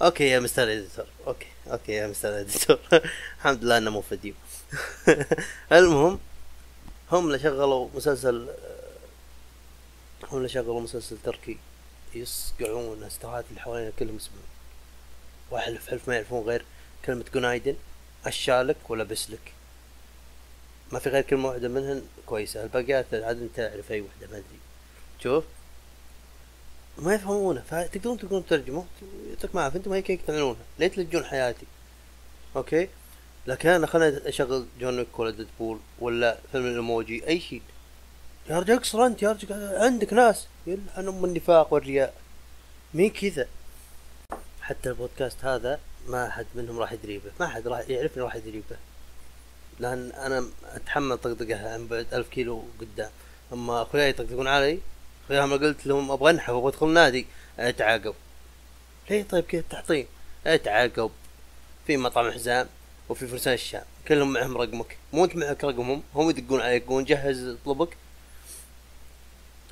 okay 0.02 0.24
يا 0.30 0.40
mister 0.40 0.64
editor. 0.64 1.06
okay 1.28 1.48
okay 1.72 1.92
يا 1.92 2.08
mister 2.08 2.40
editor. 2.40 2.80
الحمد 3.38 3.64
لله 3.64 3.78
انه 3.78 3.92
مو 3.92 4.02
فيديو 4.02 4.34
المهم 5.72 6.20
هم 7.12 7.28
اللي 7.28 7.40
شغلوا 7.40 7.90
مسلسل 7.96 8.50
هم 10.32 10.38
اللي 10.38 10.50
شغلوا 10.50 10.82
مسلسل 10.82 11.18
تركي. 11.24 11.58
يصقعون 12.16 13.04
استراحات 13.04 13.46
اللي 13.50 13.62
حوالينا 13.62 13.92
كلهم 14.00 14.16
يسمعون. 14.16 14.44
واحلف 15.52 15.90
حلف 15.90 16.08
ما 16.08 16.16
يعرفون 16.16 16.46
غير 16.48 16.66
كلمة 17.06 17.26
جونايدن 17.34 17.76
أشالك 18.26 18.90
ولا 18.90 19.04
بسلك؟ 19.04 19.52
ما 20.92 21.00
في 21.00 21.10
غير 21.10 21.22
كلمة 21.22 21.48
واحدة 21.50 21.68
منهن 21.68 22.02
كويسة. 22.26 22.64
الباقيات 22.64 23.06
عاد 23.14 23.42
أنت 23.42 23.56
تعرف 23.56 23.92
أي 23.92 24.02
واحدة 24.02 24.28
ما 24.28 24.38
أدري. 24.38 24.60
شوف. 25.24 25.44
ما 27.00 27.14
يفهمونه 27.14 27.62
فتقدرون 27.62 28.18
تقولون 28.18 28.46
ترجموا 28.46 28.84
يعطيك 29.30 29.56
ما 29.56 29.62
اعرف 29.62 29.76
أنتم 29.76 29.94
هيك 29.94 30.12
هيك 30.12 30.22
تعملونها 30.28 30.62
ليه 30.80 30.88
تلجون 30.88 31.26
حياتي. 31.26 31.66
أوكي؟ 32.56 32.90
لكن 33.48 33.70
أنا 33.70 33.88
خليني 33.88 34.30
أشغل 34.30 34.66
جون 34.80 34.98
ويك 34.98 35.20
ولا 35.20 35.32
ديدبول 35.32 35.80
ولا 36.00 36.38
فيلم 36.52 36.66
الإيموجي 36.66 37.28
أي 37.28 37.40
شيء. 37.40 37.62
يا 38.50 38.60
رجال 38.60 38.78
أقصر 38.78 39.06
أنت 39.06 39.22
يا 39.24 39.32
رجال 39.32 39.78
عندك 39.78 40.14
ناس. 40.14 40.48
يلعن 40.68 41.08
أم 41.08 41.26
النفاق 41.26 41.74
والرياء. 41.74 42.14
مين 42.94 43.10
كذا؟ 43.10 43.48
حتى 44.62 44.90
البودكاست 44.90 45.46
هذا 45.46 45.80
ما 46.08 46.30
حد 46.30 46.46
منهم 46.56 46.80
راح 46.80 46.92
يدري 46.92 47.18
به 47.18 47.32
ما 47.40 47.48
حد 47.48 47.68
راح 47.68 47.90
يعرفني 47.90 48.24
راح 48.24 48.36
يدري 48.36 48.64
به 48.70 48.78
لأن 49.80 50.12
أنا 50.12 50.46
أتحمل 50.66 51.18
طقطقة 51.18 51.74
عن 51.74 51.88
بعد 51.88 52.14
ألف 52.14 52.30
كيلو 52.30 52.64
قدام. 52.82 53.10
أما 53.54 53.82
أخوياي 53.82 54.10
يطقطقون 54.10 54.48
علي 54.48 54.80
اخوياي 55.30 55.48
ما 55.48 55.56
قلت 55.56 55.88
لهم 55.88 56.12
أبغى 56.12 56.32
أنحف 56.32 56.50
أبغى 56.50 56.70
أدخل 56.70 56.88
نادي 56.88 57.28
أتعاقب. 57.60 58.14
ليه 59.10 59.24
طيب 59.24 59.44
كذا 59.44 59.64
تحطيم 59.70 60.08
أتعاقب 60.48 61.12
في 61.88 61.98
مطعم 61.98 62.32
حزام 62.32 62.68
وفي 63.10 63.28
فرسان 63.28 63.54
الشام. 63.54 63.84
كلهم 64.08 64.34
معهم 64.34 64.58
رقمك. 64.58 64.98
مو 65.14 65.26
أنت 65.26 65.36
معك 65.36 65.64
رقمهم 65.64 66.04
هم 66.16 66.30
يدقون 66.30 66.62
عليك 66.62 66.84
يقولون 66.84 67.04
جهز 67.04 67.58
طلبك 67.66 67.98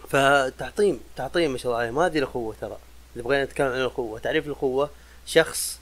فتعطيم 0.10 1.00
تعطيم 1.16 1.52
ما 1.52 1.58
شاء 1.58 1.72
الله 1.72 1.82
عليه. 1.82 1.92
ما 1.92 2.06
هذه 2.06 2.18
الاخوه 2.18 2.56
ترى. 2.62 2.78
إذا 3.16 3.24
بغينا 3.24 3.44
نتكلم 3.44 3.68
عن 3.68 3.82
الاخوه 3.82 4.20
تعريف 4.20 4.48
الاخوه 4.48 4.90
شخص 5.26 5.80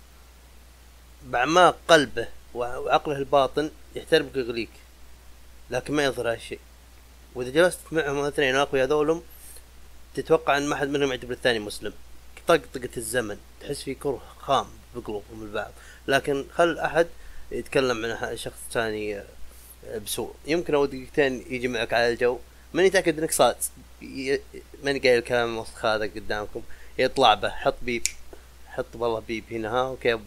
باعماق 1.23 1.77
قلبه 1.87 2.27
وعقله 2.53 3.17
الباطن 3.17 3.71
يحترمك 3.95 4.35
ويغليك 4.35 4.69
لكن 5.69 5.93
ما 5.93 6.03
يظهر 6.03 6.31
هالشيء. 6.31 6.59
وإذا 7.35 7.49
جلست 7.49 7.79
معهم 7.91 8.17
اثنين 8.17 8.55
اقوياء 8.55 8.85
هذولهم 8.87 9.23
تتوقع 10.15 10.57
إن 10.57 10.67
ما 10.67 10.75
حد 10.75 10.87
منهم 10.87 11.09
يعتبر 11.09 11.31
الثاني 11.31 11.59
مسلم. 11.59 11.93
طقطقة 12.47 12.89
الزمن. 12.97 13.37
تحس 13.61 13.83
في 13.83 13.93
كره 13.93 14.21
خام 14.39 14.65
بقلوبهم 14.95 15.43
البعض. 15.43 15.71
لكن 16.07 16.45
خل 16.53 16.79
أحد 16.79 17.07
يتكلم 17.51 18.05
عن 18.05 18.37
شخص 18.37 18.57
ثاني 18.71 19.23
بسوء. 20.05 20.35
يمكن 20.47 20.75
أو 20.75 20.85
دقيقتين 20.85 21.45
يجي 21.49 21.67
معك 21.67 21.93
على 21.93 22.09
الجو. 22.09 22.39
ماني 22.73 22.87
متأكد 22.87 23.19
إنك 23.19 23.31
صاد 23.31 23.55
ماني 24.83 24.99
قايل 24.99 25.17
الكلام 25.17 25.53
الوسخ 25.53 25.85
هذا 25.85 26.05
قدامكم. 26.05 26.61
يطلع 26.97 27.33
به. 27.33 27.49
حط 27.49 27.75
beep. 27.81 28.03
حط 28.67 28.95
والله 28.95 29.19
beep 29.19 29.43
هنا. 29.51 29.69
ها 29.69 29.87
okay 29.87 30.19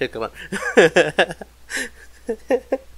شكرا. 0.00 0.30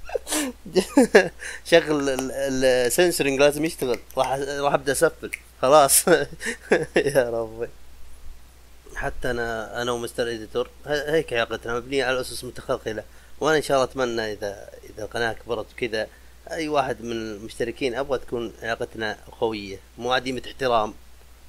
شغل 1.70 2.08
السنسورنج 2.30 3.40
لازم 3.40 3.64
يشتغل. 3.64 3.98
راح 4.16 4.32
راح 4.38 4.74
أبدأ 4.74 4.92
أسفل. 4.92 5.30
خلاص. 5.62 6.08
يا 6.96 7.30
ربي. 7.30 7.68
حتى 8.94 9.30
أنا 9.30 9.82
أنا 9.82 9.92
و 9.92 9.98
mister 9.98 10.30
editor 10.30 10.70
هيك 10.86 11.32
علاقتنا 11.32 11.74
مبنية 11.76 12.04
على 12.04 12.20
أسس 12.20 12.44
متخلخله 12.44 13.04
وأنا 13.40 13.56
إن 13.56 13.62
شاء 13.62 13.76
الله 13.76 13.90
أتمنى 13.90 14.32
اذا 14.32 14.68
إذا 14.90 15.04
القناة 15.04 15.32
كبرت 15.32 15.66
وكذا 15.72 16.08
أي 16.50 16.68
واحد 16.68 17.02
من 17.02 17.12
المشتركين 17.12 17.94
أبغى 17.94 18.18
تكون 18.18 18.52
علاقتنا 18.62 19.18
اخويه 19.28 19.78
مو 19.98 20.12
عديمة 20.12 20.42
احترام. 20.46 20.94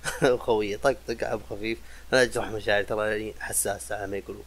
اخويه 0.24 0.78
طقطق 0.78 1.24
عب 1.24 1.42
خفيف. 1.50 1.78
لا 2.12 2.22
أجرح 2.22 2.48
مشاعري 2.50 2.84
ترى 2.84 3.34
حساسة 3.40 3.96
على 3.96 4.08
ما 4.08 4.18
يقولوا 4.18 4.44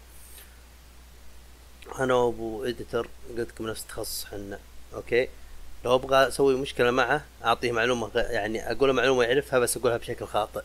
أنا 1.99 2.14
وأبو 2.14 2.64
editor 2.64 3.08
قلت 3.38 3.49
لكم 3.50 3.66
نفس 3.66 3.83
التخصص 3.83 4.25
حنا 4.25 4.59
okay؟ 4.94 5.28
لو 5.85 5.95
أبغى 5.95 6.28
أسوي 6.28 6.57
مشكلة 6.57 6.90
معه 6.90 7.25
أعطيه 7.45 7.73
معلومة 7.73 8.11
يعني 8.14 8.71
أقول 8.73 8.93
معلومة 8.93 9.25
يعرفها 9.25 9.59
بس 9.59 9.76
أقولها 9.76 9.97
بشكل 9.97 10.26
خاطئ. 10.26 10.62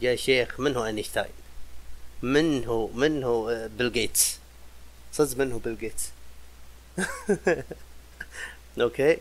يا 0.00 0.16
شيخ 0.16 0.60
من 0.60 0.76
هو 0.76 0.84
أينشتاين؟ 0.86 1.30
من 2.22 2.64
هو 2.64 2.88
من 2.88 3.22
هو 3.24 3.68
بيل 3.78 3.92
جيتس؟ 3.92 4.38
صدق 5.12 5.38
من 5.38 5.52
هو 5.52 5.58
بيل 5.58 5.78
جيتس؟ 5.78 6.10
okay؟ 8.80 9.18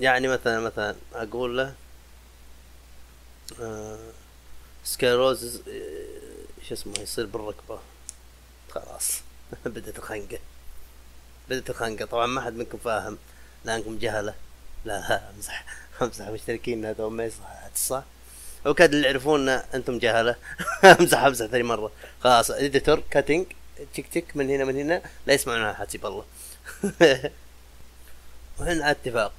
يعني 0.00 0.28
مثلا 0.28 0.60
مثلا 0.60 0.96
أقول 1.14 1.56
له 1.58 1.74
آه 3.60 3.98
سكيروز 4.84 5.56
آه 5.68 6.64
شو 6.68 6.74
اسمه 6.74 6.94
يصير 7.00 7.26
بالركبة. 7.26 7.78
خلاص. 8.70 9.20
بدت 9.66 9.98
الخنقة 9.98 10.38
بدت 11.48 11.70
الخنقة 11.70 12.04
طبعا 12.04 12.26
ما 12.26 12.40
حد 12.40 12.52
منكم 12.52 12.78
فاهم. 12.78 13.18
لانكم 13.64 13.98
جهلة. 13.98 14.34
لا 14.84 15.30
امزح. 15.30 15.64
امزح 16.02 16.28
مشتركين. 16.28 16.84
هذا 16.84 17.08
ما 17.08 17.24
يصح. 17.24 17.74
صح؟ 17.74 18.02
وكاد 18.66 18.94
اللي 18.94 19.06
يعرفون 19.06 19.48
أنتم 19.48 19.98
جهلة. 19.98 20.36
امزح 21.00 21.18
امزح 21.18 21.46
ثاني 21.46 21.62
مرة. 21.62 21.92
خلاص 22.20 22.50
editor 22.50 23.02
cutting 23.10 23.46
تك 23.94 24.06
تك 24.06 24.36
من 24.36 24.50
هنا 24.50 24.64
من 24.64 24.76
هنا. 24.76 25.02
لا 25.26 25.34
يسمعونها 25.34 25.72
حسيب 25.72 26.06
الله. 26.06 26.24
على 28.60 28.90
اتفاق 28.90 29.32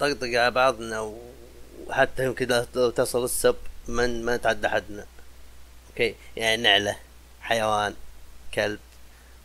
طقطق 0.00 0.26
على 0.26 0.50
بعضنا 0.50 1.14
وحتى 1.86 2.24
يمكن 2.24 2.64
لو 2.74 2.90
تصل 2.90 3.24
السب 3.24 3.56
من 3.88 4.24
ما 4.24 4.36
نتعدى 4.36 4.68
حدنا 4.68 5.06
okay؟ 5.90 6.14
يعني 6.36 6.62
نعلة 6.62 6.96
حيوان 7.40 7.94
كلب. 8.54 8.78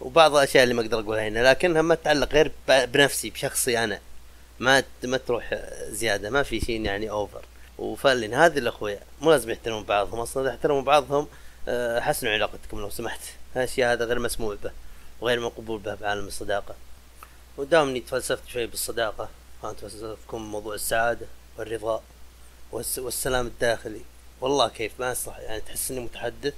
وبعض 0.01 0.35
الأشياء 0.35 0.63
اللي 0.63 0.73
ما 0.73 0.81
أقدر 0.81 0.99
أقولها 0.99 1.27
هنا 1.27 1.49
لكنها 1.49 1.81
ما 1.81 1.95
تتعلق 1.95 2.33
غير 2.33 2.51
بنفسي 2.67 3.29
بشخصي 3.29 3.83
أنا. 3.83 3.99
ما 4.59 4.83
ما 5.03 5.17
تروح 5.17 5.53
زيادة 5.89 6.29
ما 6.29 6.43
في 6.43 6.59
شيء 6.59 6.85
يعني 6.85 7.09
اوفر 7.09 7.41
وفعلا 7.77 8.45
هذه 8.45 8.57
الأخويا 8.57 8.99
مو 9.21 9.31
لازم 9.31 9.49
يحترمون 9.49 9.83
بعضهم 9.83 10.19
أصلا 10.19 10.43
إذا 10.43 10.51
احترموا 10.51 10.81
بعضهم 10.81 11.27
آه، 11.67 11.99
حسنوا 11.99 12.33
علاقتكم 12.33 12.79
لو 12.79 12.89
سمحت. 12.89 13.21
هالشيء 13.55 13.85
هذا 13.85 14.05
غير 14.05 14.19
مسموع 14.19 14.55
به 14.63 14.71
وغير 15.21 15.39
مقبول 15.39 15.79
به 15.79 15.95
بعالم 15.95 16.27
الصداقة. 16.27 16.75
ودامني 17.57 17.99
تفلسفت 17.99 18.47
شوي 18.47 18.67
بالصداقة. 18.67 19.29
كانت 19.61 19.79
تفلسفكم 19.79 20.41
موضوع 20.41 20.75
السعادة 20.75 21.25
والرضا 21.57 22.01
والسلام 22.71 23.47
الداخلي. 23.47 24.01
والله 24.41 24.69
كيف 24.69 24.91
ما 24.99 25.13
صح 25.13 25.39
يعني 25.39 25.61
تحس 25.61 25.91
إني 25.91 25.99
متحدث 25.99 26.53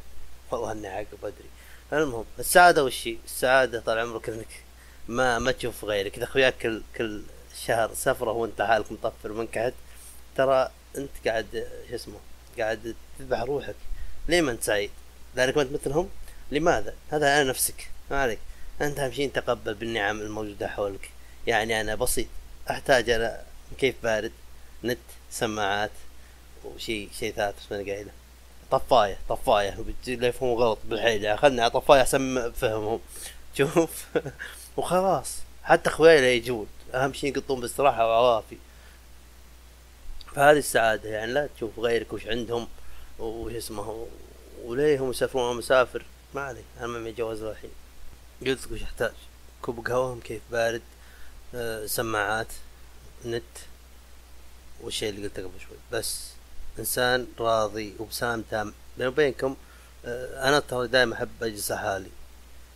والله 0.51 0.71
اني 0.71 0.87
عاقب 0.87 1.17
ادري 1.23 1.49
المهم 1.93 2.25
السعادة 2.39 2.83
وشي 2.83 3.17
السعادة 3.25 3.79
طال 3.79 3.99
عمرك 3.99 4.29
إنك 4.29 4.63
ما 5.07 5.39
ما 5.39 5.51
تشوف 5.51 5.85
غيرك. 5.85 6.17
إذا 6.17 6.23
أخوياك 6.23 6.57
كل 6.57 6.81
كل 6.97 7.21
شهر 7.65 7.93
سفرة 7.93 8.31
وأنت 8.31 8.61
حالك 8.61 8.91
مطفر 8.91 9.31
ومنكحت 9.31 9.73
ترى 10.37 10.71
أنت 10.97 11.09
قاعد 11.27 11.67
شو 11.89 11.95
اسمه 11.95 12.19
قاعد 12.59 12.95
تذبح 13.19 13.39
روحك. 13.39 13.75
ليه 14.27 14.41
ما 14.41 14.51
أنت 14.51 14.63
سعيد؟ 14.63 14.91
لأنك 15.35 15.57
ما 15.57 15.63
أنت 15.63 15.71
مثلهم؟ 15.71 16.09
لماذا؟ 16.51 16.95
هذا 17.09 17.35
على 17.35 17.49
نفسك. 17.49 17.89
ما 18.11 18.21
عليك. 18.21 18.39
أنت 18.81 18.99
أهم 18.99 19.11
شيء 19.11 19.31
تقبل 19.31 19.73
بالنعم 19.73 20.21
الموجودة 20.21 20.67
حولك. 20.67 21.09
يعني 21.47 21.81
أنا 21.81 21.95
بسيط. 21.95 22.27
أحتاج 22.69 23.09
أنا 23.09 23.43
كيف 23.77 23.95
بارد 24.03 24.31
نت 24.83 24.97
سماعات 25.31 25.91
وشيء 26.63 27.09
شيء 27.19 27.33
ثالث 27.33 27.55
بس 27.59 27.71
ماني 27.71 27.91
قايله. 27.91 28.11
طفاية 28.71 29.17
طفاية 29.29 29.85
لا 30.07 30.27
يفهموا 30.27 30.59
غلط 30.59 30.79
بالحيل 30.85 31.37
خلنا 31.37 31.61
على 31.61 31.71
طفاية 31.71 32.01
احسن 32.01 32.51
فهمهم. 32.51 32.99
شوف. 33.57 34.05
وخلاص. 34.77 35.37
حتى 35.63 35.89
خوينا 35.89 36.27
يجون. 36.27 36.67
أهم 36.93 37.13
شيء 37.13 37.37
يقطون 37.37 37.59
باستراحه 37.59 38.07
وعوافي. 38.07 38.57
فهذه 40.35 40.57
السعادة 40.57 41.09
يعني 41.09 41.31
لا 41.33 41.49
تشوف 41.55 41.79
غيرك 41.79 42.13
وش 42.13 42.27
عندهم 42.27 42.67
وش 43.19 43.53
اسمه. 43.53 44.07
وليه 44.63 44.99
هم 44.99 45.09
يسافرون؟ 45.09 45.57
مسافر. 45.57 46.05
ما 46.35 46.41
علي 46.41 46.63
أنا 46.79 46.87
ما 46.87 47.09
جواز 47.09 47.41
الحين 47.41 47.71
قلت 48.45 48.71
وش 48.71 48.83
أحتاج؟ 48.83 49.13
كوب 49.61 49.87
قهوه 49.87 50.19
كيف؟ 50.19 50.41
بارد. 50.51 50.81
أه 51.55 51.85
سماعات. 51.85 52.47
نت. 53.25 53.43
والشيء 54.81 55.09
اللي 55.09 55.27
قلته 55.27 55.43
قبل 55.43 55.59
شوي. 55.59 55.77
بس. 55.91 56.31
إنسان 56.79 57.27
راضي 57.39 57.93
وبسام 57.99 58.43
تام. 58.51 58.73
بيني 58.97 59.07
وبينكم 59.07 59.55
أه 60.05 60.49
أنا 60.49 60.59
ترى 60.59 60.87
دائما 60.87 61.15
أحب 61.15 61.43
أجلس 61.43 61.71
لحالي 61.71 62.09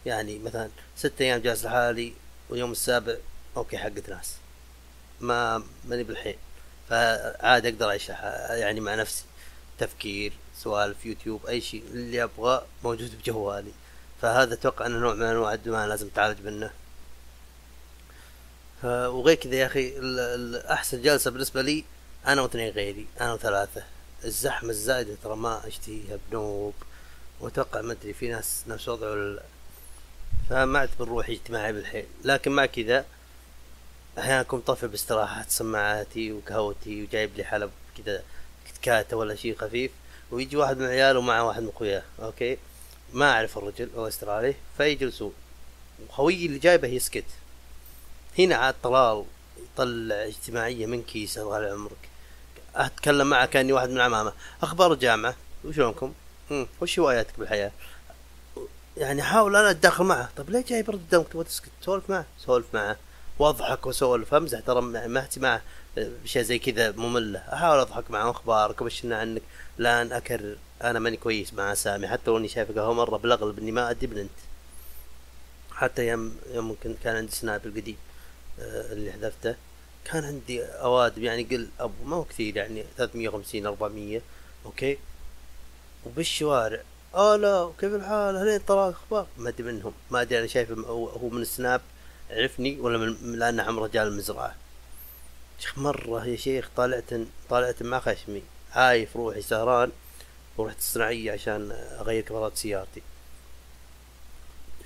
يعني 0.05 0.39
مثلا 0.39 0.69
ست 0.97 1.21
أيام 1.21 1.41
جالس 1.41 1.65
لحالي 1.65 2.13
واليوم 2.49 2.71
السابع 2.71 3.15
okay 3.57 3.77
حقت 3.77 4.09
ناس. 4.09 4.33
ما 5.21 5.63
ماني 5.85 6.03
بالحين. 6.03 6.35
فعادي 6.89 7.69
أقدر 7.69 7.89
أعيش 7.89 8.09
يعني 8.09 8.79
مع 8.79 8.95
نفسي. 8.95 9.23
تفكير 9.79 10.33
سوالف 10.57 11.05
يوتيوب 11.05 11.45
أي 11.45 11.61
شيء 11.61 11.83
اللي 11.93 12.23
أبغاه 12.23 12.65
موجود 12.83 13.19
بجوالي. 13.19 13.71
فهذا 14.21 14.53
أتوقع 14.53 14.85
إنه 14.85 14.97
نوع 14.99 15.13
من 15.13 15.23
أنواع 15.23 15.53
الدماء 15.53 15.87
لازم 15.87 16.09
تعالج 16.09 16.41
منه. 16.41 16.71
وغير 18.83 19.35
كذا 19.35 19.55
يا 19.55 19.65
أخي 19.65 19.93
أحسن 20.73 21.01
جلسة 21.01 21.31
بالنسبة 21.31 21.61
لي 21.61 21.83
أنا 22.27 22.41
واثنين 22.41 22.69
غيري 22.69 23.07
أنا 23.21 23.33
وثلاثة. 23.33 23.83
الزحمة 24.23 24.69
الزايدة 24.69 25.15
ترى 25.23 25.35
ما 25.35 25.67
اشتهيها 25.67 26.17
بنوب 26.29 26.73
وأتوقع 27.39 27.81
ما 27.81 27.91
أدري 27.91 28.13
في 28.13 28.27
ناس 28.27 28.63
نفس 28.67 28.87
وضعه 28.89 29.11
ولا 29.11 29.43
فما 30.49 30.79
اعتبر 30.79 31.07
روحي 31.07 31.33
اجتماعي 31.33 31.73
بالحيل. 31.73 32.05
لكن 32.23 32.51
مع 32.51 32.65
كذا 32.65 33.05
أحيانا 34.17 34.41
أكون 34.41 34.59
طفل 34.59 34.87
باستراحة 34.87 35.45
سماعاتي 35.49 36.31
وقهوتي 36.31 37.03
وجايب 37.03 37.35
لي 37.37 37.43
حلب 37.43 37.71
كذا 37.97 38.23
كتكاتة 38.67 39.17
ولا 39.17 39.35
شيء 39.35 39.57
خفيف. 39.57 39.91
ويجي 40.31 40.57
واحد 40.57 40.77
من 40.77 40.85
عياله 40.85 41.19
ومعه 41.19 41.43
واحد 41.43 41.61
من 41.61 41.69
أخوياه 41.69 42.03
أوكي؟ 42.21 42.57
ما 43.13 43.31
أعرف 43.31 43.57
الرجل 43.57 43.89
هو 43.95 44.07
أسترالي. 44.07 44.55
فيجلسون 44.77 45.33
وخويي 46.09 46.45
اللي 46.45 46.59
جايبه 46.59 46.87
يسكت. 46.87 47.25
هنا 48.39 48.55
عاد 48.55 48.75
طلال 48.83 49.25
يطلع 49.57 50.15
اجتماعية 50.15 50.85
من 50.85 51.03
كيسة 51.03 51.49
طال 51.49 51.65
عمرك 51.65 52.09
أتكلم 52.75 53.29
معه 53.29 53.45
كأني 53.45 53.73
واحد 53.73 53.89
من 53.89 54.01
عمامة. 54.01 54.33
أخبار 54.63 54.93
الجامعة 54.93 55.35
وشلونكم؟ 55.65 56.13
وش 56.81 56.99
هواياتك 56.99 57.39
بالحياة؟ 57.39 57.71
يعني 58.97 59.21
احاول 59.21 59.55
أنا 59.55 59.71
أتداخل 59.71 60.03
معه. 60.03 60.29
طيب 60.37 60.49
ليه 60.49 60.63
جاي 60.67 60.83
برد 60.83 60.99
قدامك 61.07 61.27
تبغى 61.27 61.43
تسكت؟ 61.43 61.69
سولف 61.81 62.09
معه. 62.09 62.25
سولف 62.39 62.65
معه. 62.73 62.97
وأضحك 63.39 63.85
وأسولف. 63.85 64.33
أمزح 64.33 64.59
ترى 64.59 64.81
ما 64.81 65.19
اهتي 65.19 65.39
معه. 65.39 65.61
بشيء 65.97 66.41
زي 66.41 66.59
كذا 66.59 66.91
مملة. 66.91 67.39
أحاول 67.39 67.79
أضحك 67.79 68.11
معه. 68.11 68.31
أخبارك؟ 68.31 68.81
وبشرنا 68.81 69.17
عنك؟ 69.17 69.41
لأن 69.77 70.11
أكرر. 70.11 70.57
أنا 70.83 70.99
ماني 70.99 71.17
كويس 71.17 71.53
مع 71.53 71.73
سامي. 71.73 72.07
حتى 72.07 72.23
لو 72.27 72.37
إني 72.37 72.47
شايفك 72.47 72.77
هو 72.77 72.93
مرة 72.93 73.17
بالاغلب 73.17 73.59
اني 73.59 73.71
ما 73.71 73.89
ادي 73.89 74.07
بنت 74.07 74.29
حتى 75.71 76.07
يوم 76.07 76.35
يوم 76.53 76.75
كان 77.03 77.15
عندي 77.15 77.31
سناب 77.31 77.65
القديم 77.65 77.97
آه، 78.59 78.93
اللي 78.93 79.11
حذفته. 79.11 79.55
كان 80.05 80.23
عندي 80.23 80.63
أوادم 80.63 81.23
يعني 81.23 81.43
قل 81.43 81.69
أبو 81.79 82.03
ما 82.03 82.15
هو 82.15 82.23
كثير 82.23 82.57
يعني 82.57 82.85
350 82.97 83.65
400 83.65 84.21
okay؟ 84.65 84.97
وبالشوارع 86.05 86.81
آه 87.15 87.35
لا 87.35 87.71
كيف 87.79 87.93
الحال؟ 87.93 88.35
هلين 88.35 88.59
طلع 88.59 88.89
أخبار 88.89 89.27
ما 89.37 89.49
أدري 89.49 89.63
منهم 89.71 89.93
ما 90.11 90.21
أدري 90.21 90.39
أنا 90.39 90.47
شايف 90.47 90.71
هو 90.71 91.29
من 91.29 91.41
السناب 91.41 91.81
عرفني 92.29 92.79
ولا 92.79 92.97
من 92.97 93.39
لأنه 93.39 93.63
عم 93.63 93.79
رجال 93.79 94.07
المزرعه 94.07 94.55
شيخ 95.59 95.77
مرة 95.77 96.25
يا 96.25 96.35
شيخ 96.35 96.69
طالعت 96.75 97.09
طالعت 97.49 97.83
مع 97.83 97.99
خشمي 97.99 98.43
عايف 98.75 99.15
روحي 99.15 99.41
سهران 99.41 99.91
ورحت 100.57 100.77
الصناعية 100.77 101.31
عشان 101.31 101.71
أغير 101.71 102.23
كاميرات 102.23 102.57
سيارتي. 102.57 103.01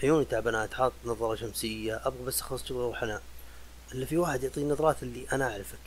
عيوني 0.04 0.26
تعبانات 0.26 0.74
حاط 0.74 0.94
نظارة 1.06 1.36
شمسية 1.36 2.02
أبغى 2.04 2.24
بس 2.26 2.42
أخلص 2.42 2.66
شغل 2.66 2.78
وأروح 2.78 3.04
أنام. 3.04 3.22
الا 3.94 4.06
في 4.06 4.18
واحد 4.18 4.44
يعطيني 4.44 4.72
نظرات 4.72 5.04
اللي 5.04 5.26
أنا 5.32 5.52
أعرفك. 5.52 5.80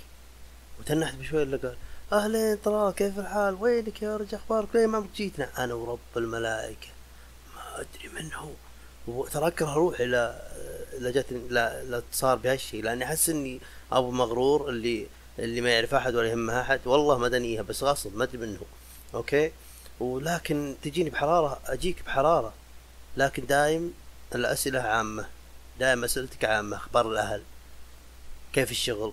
وتنحت 0.80 1.14
بشوي 1.14 1.42
الا 1.42 1.56
قال 1.56 1.76
أهلين 2.12 2.56
طلال 2.56 2.94
كيف 2.94 3.18
الحال؟ 3.18 3.54
وينك 3.60 4.02
يا 4.02 4.16
رجل 4.16 4.34
أخبارك؟ 4.34 4.68
ليه 4.74 4.86
ما 4.86 5.06
جيتنا؟ 5.16 5.64
أنا 5.64 5.74
ورب 5.74 5.98
الملائكة. 6.16 6.88
ما 7.56 7.80
أدري 7.80 8.08
من 8.14 8.32
هو. 8.32 8.50
وترى 9.06 9.46
أكره 9.46 9.72
أروح 9.72 10.00
إلى 10.00 10.42
إلى 10.92 11.12
جت 11.12 11.32
لا 11.50 12.02
صار 12.12 12.36
بهالشيء 12.36 12.82
لأني 12.82 13.04
أحس 13.04 13.28
إني 13.28 13.60
أبو 13.92 14.10
مغرور 14.10 14.68
اللي 14.68 15.06
اللي 15.38 15.60
ما 15.60 15.70
يعرف 15.70 15.94
أحد 15.94 16.14
ولا 16.14 16.28
يهمها 16.28 16.60
أحد. 16.60 16.80
والله 16.84 17.18
ما 17.18 17.28
دنيها 17.28 17.62
بس 17.62 17.82
غصب 17.82 18.16
ما 18.16 18.24
أدري 18.24 18.38
منه 18.38 18.60
أوكي؟ 19.14 19.52
ولكن 20.00 20.74
تجيني 20.82 21.10
بحرارة 21.10 21.60
أجيك 21.66 22.02
بحرارة. 22.06 22.52
لكن 23.16 23.46
دايم 23.46 23.94
الأسئلة 24.34 24.80
عامة. 24.80 25.26
دائما 25.80 26.04
أسئلتك 26.04 26.44
عامة 26.44 26.76
أخبار 26.76 27.10
الأهل. 27.10 27.42
كيف 28.52 28.70
الشغل؟ 28.70 29.12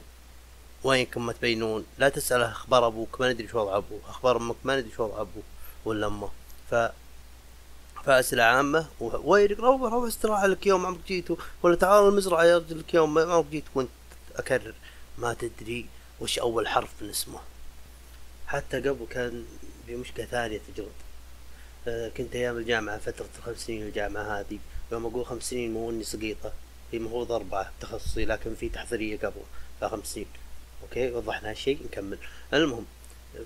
وينكم 0.83 1.25
ما 1.25 1.33
تبينون؟ 1.33 1.85
لا 1.97 2.09
تسأل 2.09 2.41
أخبار 2.41 2.87
أبوك 2.87 3.21
ما 3.21 3.33
ندري 3.33 3.47
شو 3.47 3.59
وضع 3.59 3.77
أبوه 3.77 3.99
أخبار 4.09 4.37
أمك 4.37 4.55
ما 4.63 4.79
ندري 4.79 4.91
شو 4.97 5.03
وضع 5.03 5.21
أبوه 5.21 5.43
ولا 5.85 6.07
أمه. 6.07 6.29
ف 6.71 6.75
فأسئلة 8.05 8.43
عامة. 8.43 8.87
وينك 8.99 9.59
روح 9.59 9.81
روح 9.81 10.07
استراحة 10.07 10.47
لك 10.47 10.67
يوم 10.67 10.85
عمرك 10.85 10.99
جيتوا 11.07 11.35
ولا 11.63 11.75
تعال 11.75 12.07
المزرعة 12.07 12.43
يا 12.43 12.57
رجل 12.57 12.79
لك 12.79 12.93
يوم 12.93 13.19
عمرك 13.19 13.45
جيت 13.45 13.63
وأنت 13.75 13.89
أكرر. 14.35 14.73
ما 15.17 15.33
تدري 15.33 15.85
وش 16.19 16.39
أول 16.39 16.67
حرف 16.67 16.89
من 17.01 17.09
اسمه 17.09 17.39
حتى 18.47 18.77
قبل 18.77 19.05
كان 19.09 19.45
في 19.87 19.95
مشكلة 19.95 20.25
ثانية 20.25 20.61
تجرب 20.73 20.91
آه 21.87 22.09
كنت 22.09 22.35
أيام 22.35 22.57
الجامعة 22.57 22.97
فترة 22.97 23.29
الخمس 23.37 23.57
سنين 23.57 23.83
الجامعة 23.83 24.39
هذه. 24.39 24.59
يوم 24.91 25.05
أقول 25.05 25.25
خمس 25.25 25.43
سنين 25.49 25.73
مو 25.73 25.89
إني 25.89 26.03
سقيطة 26.03 26.53
هي 26.91 26.97
المفروض 26.97 27.31
أربعة 27.31 27.71
تخصصي 27.81 28.25
لكن 28.25 28.55
في 28.55 28.69
تحضيرية 28.69 29.17
قبل 29.17 29.41
فخمس 29.81 30.07
سنين 30.07 30.27
أوكي؟ 30.83 31.11
وضحنا 31.11 31.49
هالشيء 31.49 31.79
نكمل. 31.85 32.17
المهم 32.53 32.85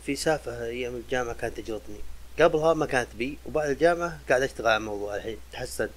في 0.06 0.16
سالفة 0.16 0.66
أيام 0.66 0.96
الجامعة 0.96 1.36
كانت 1.36 1.58
تجرتني 1.58 2.00
قبلها 2.40 2.74
ما 2.74 2.86
كانت 2.86 3.16
بي 3.16 3.38
وبعد 3.46 3.70
الجامعة 3.70 4.20
قاعد 4.30 4.42
أشتغل 4.42 4.68
على 4.68 4.78
الموضوع 4.78 5.16
الحين 5.16 5.38
تحسن. 5.52 5.90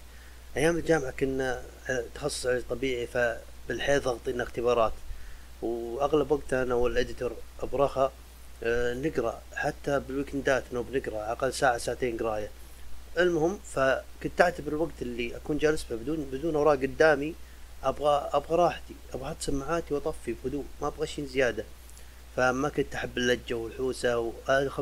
أيام 0.57 0.77
الجامعة 0.77 1.11
كنا 1.11 1.63
تخصص 2.15 2.47
علاج 2.47 2.63
طبيعي 2.71 3.07
فبالحيل 3.07 4.01
ضغطينا 4.01 4.43
اختبارات. 4.43 4.93
وأغلب 5.63 6.31
وقتنا 6.33 6.63
أنا 6.63 6.75
والإديتور 6.75 7.37
ابرخة 7.61 8.11
آه، 8.63 8.95
نقرأ. 8.95 9.43
حتى 9.55 10.01
بالويكندات 10.01 10.65
انه 10.73 10.83
بنقرأ 10.83 11.33
أقل 11.33 11.53
ساعة 11.55 11.79
ساعتين 11.79 12.17
قراية. 12.17 12.51
المهم 13.18 13.59
فكنت 13.74 14.40
اعتبر 14.40 14.72
الوقت 14.72 15.02
اللي 15.02 15.37
أكون 15.37 15.59
جالس 15.59 15.87
بدون 15.90 16.29
بدون 16.33 16.57
أوراق 16.57 16.79
قدامي 16.79 17.35
أبغى 17.85 18.31
أبغى 18.33 18.57
راحتي 18.57 18.94
أبغى 19.12 19.26
أحط 19.26 19.42
سماعاتي 19.42 19.94
وأطفي 19.94 20.35
بهدوء 20.44 20.64
ما 20.83 20.88
أبغى 20.88 21.07
شيء 21.07 21.26
زيادة. 21.26 21.64
فما 22.37 22.68
كنت 22.68 22.94
أحب 22.94 23.18
اللجة 23.18 23.55
والحوسة 23.55 24.33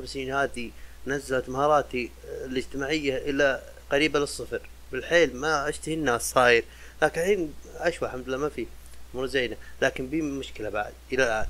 سنين 0.04 0.34
هذه 0.34 0.70
نزلت 1.06 1.48
مهاراتي 1.48 2.10
الاجتماعية 2.44 3.16
إلى 3.16 3.62
قريبة 3.92 4.18
للصفر. 4.18 4.60
بالحيل 4.92 5.36
ما 5.36 5.68
أشتهي 5.68 5.94
الناس 5.94 6.30
صاير. 6.30 6.64
لكن 7.02 7.20
الحين 7.20 7.54
أشوى 7.76 8.08
الحمد 8.08 8.28
لله 8.28 8.36
ما 8.36 8.48
في 8.48 8.66
امور 9.14 9.26
زينة. 9.26 9.56
لكن 9.82 10.06
بي 10.06 10.22
مشكلة 10.22 10.68
بعد 10.68 10.92
إلى 11.12 11.24
الآن. 11.24 11.46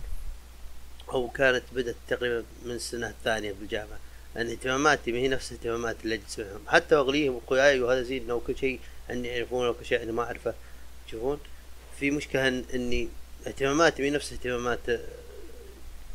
أو 1.12 1.28
كانت 1.28 1.62
بدأت 1.72 1.96
تقريبا 2.08 2.44
من 2.64 2.70
السنة 2.70 3.08
الثانية 3.08 3.52
بالجامعة. 3.52 3.98
لأن 4.34 4.50
اهتماماتي 4.50 5.12
ما 5.12 5.18
هي 5.18 5.28
نفس 5.28 5.52
اهتمامات 5.52 5.96
اللي 6.04 6.14
اجلس 6.14 6.38
معهم 6.38 6.60
حتى 6.68 6.94
أغليهم 6.94 7.40
اخوياي 7.44 7.80
وهذا 7.80 8.02
زين 8.02 8.30
وكل 8.30 8.58
شيء 8.58 8.80
اني 9.10 9.28
يعرفونه 9.28 9.70
وكل 9.70 9.84
شيء 9.86 10.02
أنا 10.02 10.12
ما 10.12 10.22
أعرفه. 10.22 10.54
تشوفون 11.06 11.40
في 12.00 12.10
مشكلة 12.10 12.48
إن 12.48 12.64
أني 12.74 13.08
اهتماماتي 13.46 14.02
مي 14.02 14.10
نفس 14.10 14.32
اهتمامات 14.32 14.88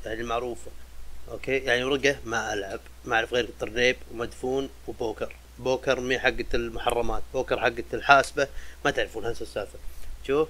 يعني 0.06 0.22
المعروفة. 0.22 0.72
okay؟ 1.32 1.58
يعني 1.58 1.84
ورقة 1.84 2.20
ما 2.26 2.54
ألعب 2.54 2.80
ما 3.06 3.16
أعرف 3.16 3.34
غير 3.34 3.44
الترنيب 3.44 3.96
ومدفون 4.12 4.70
وبوكر. 4.88 5.36
بوكر 5.60 6.00
مي 6.00 6.20
حقة 6.20 6.46
المحرمات 6.54 7.24
بوكر 7.34 7.60
حقة 7.60 7.84
الحاسبة. 7.94 8.48
ما 8.86 8.92
تعرفون 8.92 9.26
هذه 9.26 9.42
السالفة. 9.42 9.80
شوف 10.28 10.48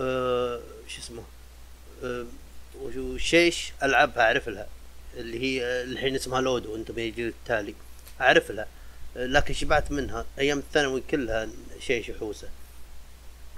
أه 0.00 0.60
شو 0.88 1.00
اسمه؟ 1.00 1.22
أه 2.04 2.26
وشيش 2.82 3.72
ألعبها 3.82 4.22
أعرف 4.22 4.48
لها. 4.48 4.68
اللي 5.16 5.40
هي 5.40 5.82
الحين 5.82 6.14
اسمها 6.14 6.40
لودو 6.40 6.76
أنتم 6.76 6.94
بيجي 6.94 7.28
التالي. 7.28 7.74
أعرف 8.20 8.50
لها 8.50 8.66
لكن 9.16 9.54
شبعت 9.54 9.92
منها. 9.92 10.26
أيام 10.38 10.58
الثانوي 10.58 11.02
كلها 11.10 11.48
شيش 11.80 12.08
وحوسة. 12.08 12.48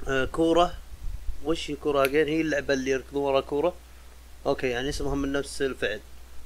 آه 0.09 0.25
كورة. 0.25 0.75
وش 1.45 1.71
الكورة 1.71 2.05
again 2.05 2.29
هي 2.29 2.41
اللعبة 2.41 2.75
اللي 2.75 2.91
يركضون 2.91 3.23
ورا 3.23 3.41
كورة؟ 3.41 3.75
okay 4.47 4.69
يعني 4.69 4.89
اسمهم 4.89 5.19
من 5.19 5.33
نفس 5.33 5.63
الفعل. 5.63 6.01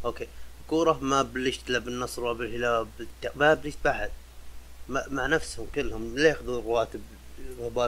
okay. 0.05 0.29
كورة 0.69 0.99
ما 1.03 1.23
بلشت 1.23 1.71
لا 1.71 1.79
بالنصر 1.79 2.25
ولا 2.25 2.33
بالهلال. 2.33 2.87
ما 3.35 3.55
بلشت 3.55 3.79
بعد. 3.85 4.11
مع 4.89 5.27
نفسهم 5.27 5.67
كلهم. 5.75 6.19
ليه 6.19 6.29
ياخذون 6.29 6.65
رواتب 6.65 7.01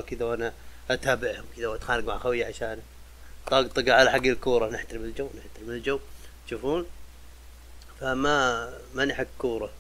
كذا 0.07 0.25
وأنا 0.25 0.53
أتابعهم 0.91 1.45
كذا 1.57 1.69
وأتخانق 1.69 2.05
مع 2.05 2.19
خويي 2.19 2.45
عشانه 2.45 2.83
طقطق 3.47 3.95
على 3.95 4.11
حق 4.11 4.17
الكورة؟ 4.17 4.71
نحترم 4.71 5.05
الجو 5.05 5.29
نحترم 5.39 5.71
الجو. 5.71 5.99
تشوفون 6.47 6.87
فما 8.01 8.71
ماني 8.95 9.15
حق 9.15 9.27
كورة 9.39 9.71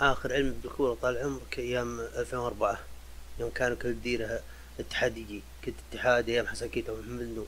آخر 0.00 0.32
علم 0.32 0.54
بالكورة 0.62 0.96
طال 1.02 1.18
عمرك 1.18 1.58
أيام 1.58 2.00
2004 2.00 2.78
يوم 3.40 3.50
كانوا 3.50 3.76
كل 3.76 4.00
الديرة 4.00 4.40
اتحادي 4.80 5.42
كنت 5.64 5.74
اتحادي 5.92 6.32
أيام 6.32 6.46
حسن 6.46 6.68
كيتا 6.68 6.92
ومحمد 6.92 7.22
نور. 7.22 7.46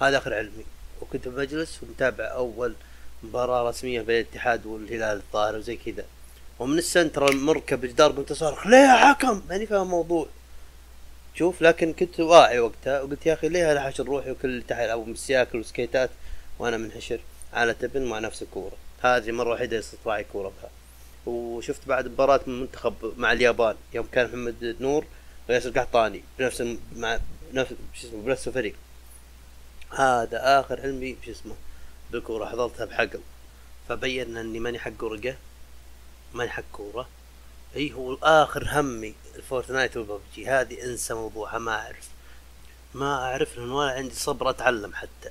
هذا 0.00 0.18
آخر 0.18 0.34
علمي. 0.34 0.64
وكنت 1.00 1.28
بمجلس 1.28 1.82
ومتابع 1.82 2.24
أول 2.24 2.74
مباراة 3.22 3.68
رسمية 3.68 4.00
بين 4.00 4.20
الاتحاد 4.20 4.66
والهلال 4.66 5.16
الظاهر 5.16 5.56
وزي 5.56 5.76
كذا. 5.76 6.04
ومن 6.58 6.78
السنترال 6.78 7.36
مركب 7.36 7.86
جدار 7.86 8.12
كنت 8.12 8.32
صارخ 8.32 8.66
ليه 8.66 8.76
يا 8.76 8.96
حكم؟ 8.96 9.42
ماني 9.48 9.66
فاهم 9.66 9.82
الموضوع 9.82 10.26
شوف 11.34 11.62
لكن 11.62 11.92
كنت 11.92 12.20
واعي 12.20 12.58
وقتها 12.58 13.00
وقلت 13.00 13.26
يا 13.26 13.34
أخي 13.34 13.48
ليه 13.48 13.72
أنا 13.72 13.80
حاشر 13.80 14.04
روحي 14.04 14.30
وكل 14.30 14.62
تحت 14.68 14.80
يلعبوا 14.80 15.06
سياكل 15.06 15.58
وسكيتات 15.58 16.10
وأنا 16.58 16.76
منحشر؟ 16.76 17.20
على 17.52 17.74
تبن 17.74 18.04
مع 18.04 18.18
نفس 18.18 18.42
الكورة. 18.42 18.76
هذه 19.02 19.32
مرة 19.32 19.50
واحدة 19.50 19.80
صرت 19.80 20.00
واعي 20.04 20.24
كورة 20.24 20.52
بها. 20.62 20.70
وشفت 21.26 21.88
بعد 21.88 22.08
مباراة 22.08 22.40
من 22.46 22.54
المنتخب 22.54 23.12
مع 23.16 23.32
اليابان 23.32 23.76
يوم 23.92 24.06
كان 24.12 24.26
محمد 24.26 24.76
نور 24.80 25.04
وياسر 25.48 25.70
قحطاني 25.70 26.24
بنفس 26.38 26.64
مع 26.96 27.18
نفس 27.52 27.74
شو 27.94 28.08
اسمه 28.08 28.22
بنفس 28.22 28.48
الفريق. 28.48 28.74
هذا 29.90 30.60
آخر 30.60 30.80
علمي 30.80 31.16
شو 31.24 31.30
اسمه 31.30 31.54
بالكورة. 32.10 32.46
حضرتها 32.46 32.84
بحقل. 32.84 33.20
فبين 33.88 34.36
إني 34.36 34.60
ماني 34.60 34.78
حق 34.78 35.04
ورقة 35.04 35.36
ماني 36.34 36.50
حق 36.50 36.64
كورة. 36.72 37.08
إي 37.76 37.92
هو 37.92 38.14
آخر 38.22 38.68
همي 38.72 39.14
ال 39.36 39.43
Fortnite 39.43 39.96
وال 39.96 40.13
PUBG 40.13 40.46
هذه 40.48 40.84
أنسى 40.84 41.14
موضوعها 41.14 41.58
ما 41.58 41.72
أعرف. 41.72 42.08
ما 42.94 43.14
أعرف 43.14 43.58
لأن 43.58 43.70
ولا 43.70 43.90
عندي 43.90 44.14
صبر 44.14 44.50
أتعلم 44.50 44.94
حتى. 44.94 45.30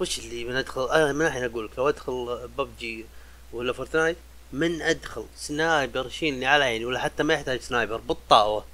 وش 0.00 0.18
اللي 0.18 0.44
من 0.44 0.56
أدخل؟ 0.56 0.90
أنا 0.90 1.12
من 1.12 1.26
الحين 1.26 1.44
أقول 1.44 1.64
لك 1.64 1.78
لو 1.78 1.88
أدخل 1.88 2.48
ببجي 2.58 3.06
ولا 3.52 3.72
Fortnite 3.72 4.16
من 4.52 4.82
أدخل 4.82 5.26
sniper 5.36 6.06
يشيلني 6.06 6.46
على 6.46 6.64
عيني 6.64 6.84
ولا 6.84 6.98
حتى 6.98 7.22
ما 7.22 7.34
يحتاج 7.34 7.60
sniper 7.60 7.96
بالطاوة 7.96 8.64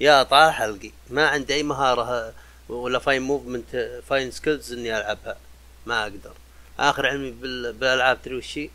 يا 0.00 0.22
طال 0.22 0.52
حلقي. 0.52 0.90
ما 1.10 1.28
عندي 1.28 1.54
أي 1.54 1.62
مهارة 1.62 2.34
ولا 2.68 2.98
fine 2.98 3.22
movement 3.22 4.00
fine 4.08 4.30
skills 4.30 4.72
إني 4.72 4.98
ألعبها. 4.98 5.36
ما 5.86 6.02
أقدر. 6.02 6.32
آخر 6.78 7.06
علمي 7.06 7.30
بالألعاب 7.30 8.22
تدري 8.22 8.36
وشي 8.36 8.70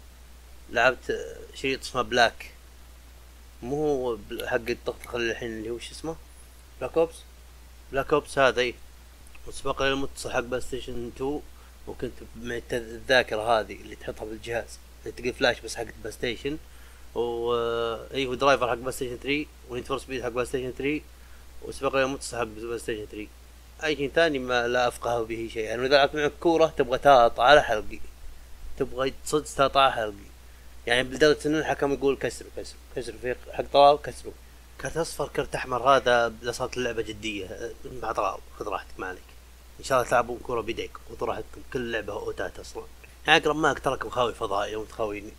لعبت 0.72 1.36
شريط 1.56 1.82
اسمه 1.82 2.02
Black 2.02 2.52
مو 3.64 4.18
حق 4.46 4.70
الطقطقة 4.70 5.16
الحين 5.16 5.52
اللي 5.52 5.70
هو 5.70 5.80
شو 5.80 5.92
اسمه؟ 5.92 6.16
Black 6.80 6.98
Ops 6.98 7.16
Black 7.92 8.14
Ops 8.14 8.40
هذا 8.40 8.62
اي 8.62 8.76
و 9.48 9.82
Splinter 9.82 9.90
Cell 9.90 10.32
حق 10.32 10.40
PlayStation 10.40 11.12
2 11.16 11.42
وكنت 11.90 12.14
معي 12.42 12.64
الذاكرة 12.72 13.60
هذه 13.60 13.74
اللي 13.74 13.96
تحطها 13.96 14.26
بالجهاز. 14.26 14.80
اللي 15.06 15.12
تقول 15.12 15.34
فلاش 15.34 15.60
بس 15.60 15.76
حق 15.76 15.86
PlayStation 16.00 16.58
و 17.16 17.54
اي 18.14 18.26
هو 18.26 18.34
Driver 18.34 18.70
حق 18.70 18.74
PlayStation 18.76 19.18
3 19.18 19.46
و 19.70 19.73
Need 19.73 19.86
for 19.86 19.98
Speed 19.98 20.24
حق 20.24 20.30
PlayStation 20.30 20.74
3 20.78 21.02
و 21.62 21.96
Splinter 21.96 22.04
Cell 22.04 22.38
حق 22.38 22.44
PlayStation 22.44 23.06
3 23.12 23.28
أي 23.84 23.96
شيء 23.96 24.12
ثاني 24.16 24.40
ما 24.40 24.68
لا 24.68 24.88
افقه 24.88 25.24
به 25.24 25.50
شيء. 25.54 25.64
يعني 25.64 25.86
إذا 25.86 25.96
لعبت 25.96 26.16
معك 26.16 26.32
كورة 26.40 26.74
تبغى 26.78 26.98
تقطع 26.98 27.44
على 27.44 27.64
حلقي. 27.64 28.00
تبغى 28.78 29.14
صدق 29.26 29.44
تقطع 29.44 29.82
على 29.82 29.92
حلقي. 29.92 30.30
يعني 30.88 31.10
لدرجه 31.10 31.48
ان 31.48 31.56
الحكم 31.56 31.94
يقول 31.94 32.18
كسروا 32.18 32.52
كسروا 32.58 32.82
كسروا 32.96 33.20
في 33.20 33.36
حق 33.54 33.66
طلال 33.74 34.02
كسروا 34.02 34.34
كرت 34.82 34.98
أصفر 34.98 35.28
كرت 35.28 35.56
أحمر 35.56 35.96
هذا 35.96 36.34
اذا 36.44 36.52
صارت 36.52 36.78
اللعبة 36.78 37.02
جدية. 37.02 37.74
بعد 37.86 38.16
طلال 38.16 38.38
خذ 38.60 38.68
راحتك 38.68 39.00
ما 39.00 39.08
عليك. 39.08 39.29
إن 39.80 39.84
شاء 39.84 39.98
الله 39.98 40.10
تلعبون 40.10 40.40
كورة 40.40 40.62
بيديك 40.62 40.92
خذ 41.10 41.26
راحتكم 41.26 41.62
كل 41.74 41.92
لعبة 41.92 42.14
اوتات 42.14 42.60
أصلا. 42.60 42.84
يعني 43.28 43.44
أقرب 43.44 43.56
ما 43.56 43.74
تراكم 43.74 44.10
خاوي 44.10 44.34
فضائي 44.34 44.72
يوم 44.72 44.86
تخاويني 44.86 45.32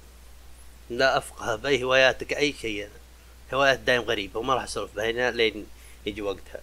لا 0.91 1.19
أفقه 1.19 1.57
بأي 1.57 1.85
هواياتك 1.85 2.33
أي 2.33 2.53
شيء. 2.53 2.85
أنا 2.85 2.93
هوايات 3.55 3.79
دايم 3.79 4.03
غريبة 4.03 4.41
وما 4.41 4.55
راح 4.55 4.63
أسولف 4.63 4.97
بها 4.97 5.11
هنا 5.11 5.31
لين 5.31 5.67
يجي 6.07 6.23
وقتها. 6.23 6.61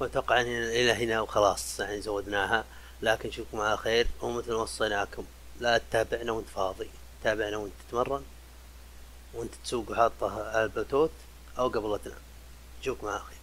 وأتوقع 0.00 0.40
إلى 0.40 0.92
هنا 0.92 1.20
وخلاص 1.20 1.80
يعني 1.80 2.00
زودناها. 2.00 2.64
لكن 3.02 3.28
نشوفكم 3.28 3.60
على 3.60 3.76
خير 3.76 4.06
ومثل 4.20 4.52
ما 4.52 4.62
وصيناكم. 4.62 5.24
لا 5.60 5.78
تتابعنا 5.78 6.32
وأنت 6.32 6.48
فاضي. 6.48 6.90
تابعنا 7.24 7.56
وأنت 7.56 7.72
تتمرن. 7.88 8.24
وأنت 9.34 9.54
تسوق 9.64 9.90
وحاطه 9.90 10.48
على 10.48 10.64
البلوتوث 10.64 11.10
أو 11.58 11.68
قبل 11.68 11.90
لا 11.90 11.96
تنام. 11.96 12.18
نشوفكم 12.80 13.06
على 13.06 13.20
خير. 13.20 13.37